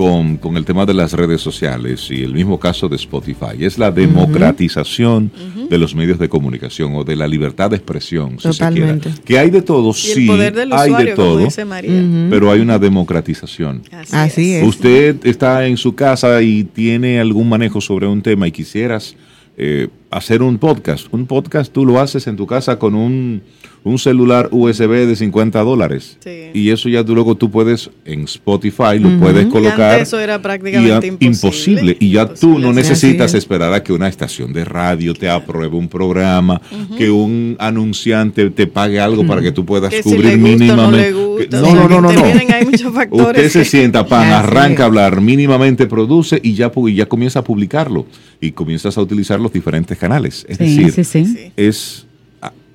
con, 0.00 0.38
con 0.38 0.56
el 0.56 0.64
tema 0.64 0.86
de 0.86 0.94
las 0.94 1.12
redes 1.12 1.42
sociales 1.42 2.10
y 2.10 2.22
el 2.22 2.32
mismo 2.32 2.58
caso 2.58 2.88
de 2.88 2.96
Spotify. 2.96 3.52
Es 3.58 3.76
la 3.76 3.90
democratización 3.90 5.30
de 5.68 5.76
los 5.76 5.94
medios 5.94 6.18
de 6.18 6.26
comunicación 6.26 6.94
o 6.94 7.04
de 7.04 7.16
la 7.16 7.28
libertad 7.28 7.68
de 7.68 7.76
expresión, 7.76 8.38
si 8.38 8.48
Totalmente. 8.48 9.10
se 9.10 9.16
quiera. 9.16 9.24
Que 9.26 9.38
hay 9.38 9.50
de 9.50 9.60
todo, 9.60 9.90
y 9.90 9.92
sí, 9.92 10.20
el 10.22 10.26
poder 10.26 10.54
del 10.54 10.72
hay 10.72 10.88
de 10.88 10.88
usuario, 10.88 11.16
como 11.16 11.28
todo, 11.28 11.38
dice 11.44 11.66
María. 11.66 11.92
pero 12.30 12.50
hay 12.50 12.60
una 12.60 12.78
democratización. 12.78 13.82
Así 14.10 14.54
es. 14.54 14.66
Usted 14.66 15.16
está 15.24 15.66
en 15.66 15.76
su 15.76 15.94
casa 15.94 16.40
y 16.40 16.64
tiene 16.64 17.20
algún 17.20 17.50
manejo 17.50 17.82
sobre 17.82 18.06
un 18.06 18.22
tema 18.22 18.48
y 18.48 18.52
quisieras 18.52 19.16
eh, 19.58 19.88
hacer 20.10 20.40
un 20.40 20.56
podcast. 20.56 21.12
Un 21.12 21.26
podcast 21.26 21.70
tú 21.70 21.84
lo 21.84 22.00
haces 22.00 22.26
en 22.26 22.36
tu 22.36 22.46
casa 22.46 22.78
con 22.78 22.94
un, 22.94 23.42
un 23.82 23.98
celular 23.98 24.48
USB 24.52 25.06
de 25.06 25.16
50 25.16 25.60
dólares. 25.62 26.18
Sí. 26.22 26.50
Y 26.52 26.70
eso 26.70 26.88
ya 26.88 27.02
tú 27.04 27.14
luego 27.14 27.34
tú 27.34 27.50
puedes 27.50 27.90
en 28.04 28.24
Spotify, 28.24 28.98
lo 28.98 29.18
puedes 29.18 29.46
colocar. 29.46 29.92
antes 29.94 30.08
eso 30.08 30.20
era 30.20 30.40
prácticamente 30.42 31.16
y 31.18 31.26
imposible. 31.26 31.96
Y 31.98 32.10
ya 32.10 32.26
tú 32.26 32.48
Imposible 32.48 32.62
no 32.62 32.70
hacer. 32.70 32.82
necesitas 32.82 33.34
esperar 33.34 33.72
a 33.72 33.82
que 33.82 33.92
una 33.92 34.08
estación 34.08 34.52
de 34.52 34.64
radio 34.64 35.14
te 35.14 35.28
apruebe 35.30 35.76
un 35.76 35.88
programa, 35.88 36.60
que 36.98 37.10
un 37.10 37.56
anunciante 37.58 38.50
te 38.50 38.66
pague 38.66 39.00
algo 39.00 39.26
para 39.26 39.40
que 39.40 39.52
tú 39.52 39.64
puedas 39.64 39.90
Que 39.90 40.02
si 40.02 40.10
cubrir 40.10 40.24
le 40.24 40.36
gusta 40.36 40.74
o 40.74 40.76
no 40.76 40.90
mínimamente. 40.90 41.00
le 41.00 41.12
gusta, 41.12 41.60
no, 41.60 41.74
no, 41.74 41.88
no, 41.88 41.88
no, 41.88 42.00
no. 42.02 42.10
intervienen, 42.12 42.52
hay 42.52 42.64
muchos 42.66 42.92
factores 42.92 43.46
Usted 43.46 43.48
se 43.48 43.64
sienta, 43.64 44.06
pan, 44.06 44.30
arranca 44.30 44.82
a 44.82 44.86
hablar, 44.86 45.20
mínimamente 45.20 45.86
produce 45.86 46.38
y 46.42 46.54
ya, 46.54 46.70
y 46.86 46.94
ya 46.94 47.06
comienza 47.06 47.38
a 47.38 47.44
publicarlo. 47.44 48.06
Y 48.42 48.52
comienzas 48.52 48.96
a 48.96 49.02
utilizar 49.02 49.38
los 49.40 49.52
diferentes 49.52 49.96
canales. 49.98 50.46
Es 50.48 50.56
Sí, 50.58 50.64
decir, 50.84 50.92
sí, 50.92 51.04
sí. 51.04 51.24
Sí. 51.26 51.52
es 51.56 52.06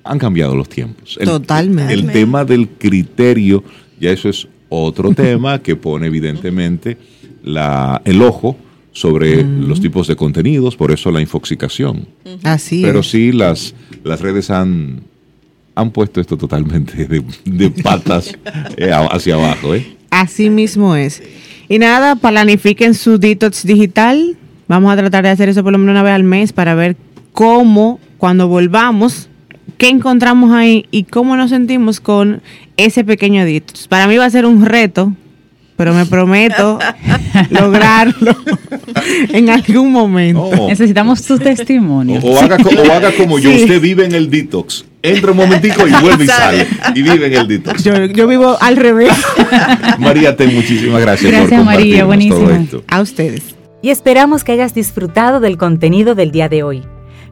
han 0.06 0.18
cambiado 0.18 0.54
los 0.56 0.68
tiempos. 0.68 1.16
El- 1.20 1.26
Totalmente. 1.26 1.92
El 1.92 2.06
tema 2.10 2.44
del 2.44 2.68
criterio, 2.68 3.62
ya 4.00 4.10
eso 4.10 4.28
es 4.28 4.46
otro 4.68 5.12
tema 5.14 5.60
que 5.62 5.76
pone 5.76 6.06
evidentemente 6.06 6.96
la, 7.44 8.00
el 8.04 8.20
ojo 8.22 8.56
sobre 8.92 9.42
los 9.44 9.80
tipos 9.80 10.06
de 10.06 10.16
contenidos, 10.16 10.74
por 10.74 10.90
eso 10.90 11.10
la 11.10 11.20
infoxicación. 11.20 12.08
Así 12.42 12.80
Pero 12.82 13.00
es. 13.00 13.10
sí, 13.10 13.30
las, 13.30 13.74
las 14.04 14.20
redes 14.22 14.48
han, 14.50 15.02
han 15.74 15.90
puesto 15.90 16.18
esto 16.20 16.36
totalmente 16.38 17.04
de, 17.06 17.22
de 17.44 17.70
patas 17.70 18.32
eh, 18.78 18.90
hacia 19.10 19.34
abajo. 19.34 19.74
¿eh? 19.74 19.96
Así 20.08 20.48
mismo 20.48 20.96
es. 20.96 21.22
Y 21.68 21.78
nada, 21.78 22.16
planifiquen 22.16 22.94
su 22.94 23.18
detox 23.18 23.66
digital. 23.66 24.36
Vamos 24.66 24.90
a 24.92 24.96
tratar 24.96 25.24
de 25.24 25.30
hacer 25.30 25.48
eso 25.50 25.62
por 25.62 25.72
lo 25.72 25.78
menos 25.78 25.92
una 25.92 26.02
vez 26.02 26.12
al 26.14 26.22
mes 26.24 26.52
para 26.54 26.74
ver 26.74 26.96
cómo, 27.32 28.00
cuando 28.16 28.48
volvamos, 28.48 29.28
qué 29.78 29.88
encontramos 29.88 30.52
ahí 30.52 30.86
y 30.90 31.04
cómo 31.04 31.36
nos 31.36 31.50
sentimos 31.50 32.00
con 32.00 32.42
ese 32.76 33.04
pequeño 33.04 33.44
detox. 33.44 33.88
Para 33.88 34.06
mí 34.06 34.16
va 34.16 34.24
a 34.24 34.30
ser 34.30 34.46
un 34.46 34.64
reto, 34.64 35.12
pero 35.76 35.92
me 35.92 36.06
prometo 36.06 36.78
lograrlo 37.50 38.34
en 39.32 39.50
algún 39.50 39.92
momento. 39.92 40.50
No. 40.56 40.68
Necesitamos 40.68 41.22
tu 41.24 41.38
testimonio. 41.38 42.20
O, 42.22 42.32
o 42.32 42.38
haga, 42.40 42.56
co- 42.58 42.70
o 42.70 42.92
haga 42.92 43.12
como 43.12 43.38
yo, 43.38 43.50
Sí. 43.50 43.62
usted 43.62 43.80
vive 43.80 44.04
en 44.06 44.14
el 44.14 44.30
detox. 44.30 44.84
Entra 45.02 45.30
un 45.32 45.36
momentico 45.36 45.86
y 45.86 45.92
vuelve 46.02 46.24
y 46.24 46.26
sale. 46.26 46.66
Y 46.94 47.02
vive 47.02 47.26
en 47.26 47.34
el 47.34 47.46
detox. 47.46 47.84
Yo, 47.84 48.06
yo 48.06 48.26
vivo 48.26 48.56
al 48.60 48.76
revés. 48.76 49.12
María, 49.98 50.34
te 50.36 50.46
muchísimas 50.48 51.00
gracias, 51.00 51.30
Gracias, 51.30 51.50
por 51.60 51.64
María, 51.64 52.00
compartirnos 52.04 52.38
todo 52.38 52.46
buenísimo. 52.48 52.78
esto. 52.80 52.84
A 52.88 53.00
ustedes. 53.00 53.42
y 53.82 53.90
esperamos 53.90 54.42
que 54.42 54.52
hayas 54.52 54.74
disfrutado 54.74 55.38
del 55.40 55.56
contenido 55.58 56.14
del 56.14 56.32
día 56.32 56.48
de 56.48 56.62
hoy. 56.64 56.82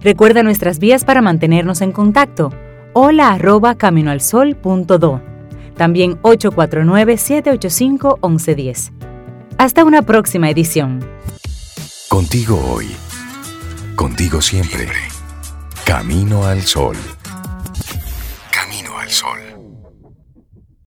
Recuerda 0.04 0.42
nuestras 0.42 0.78
vías 0.78 1.06
para 1.06 1.22
mantenernos 1.22 1.80
en 1.80 1.90
contacto. 1.90 2.52
Hola 2.92 3.32
arroba 3.32 3.74
caminoalsol.do. 3.74 5.22
También 5.78 6.20
849-785-1110. 6.20 8.92
Hasta 9.56 9.82
una 9.82 10.02
próxima 10.02 10.50
edición. 10.50 11.00
Contigo 12.08 12.62
hoy. 12.70 12.94
Contigo 13.96 14.42
siempre. 14.42 14.88
Camino 15.86 16.44
al 16.44 16.60
sol. 16.60 16.98
Camino 18.52 18.98
al 18.98 19.08
sol. 19.08 19.38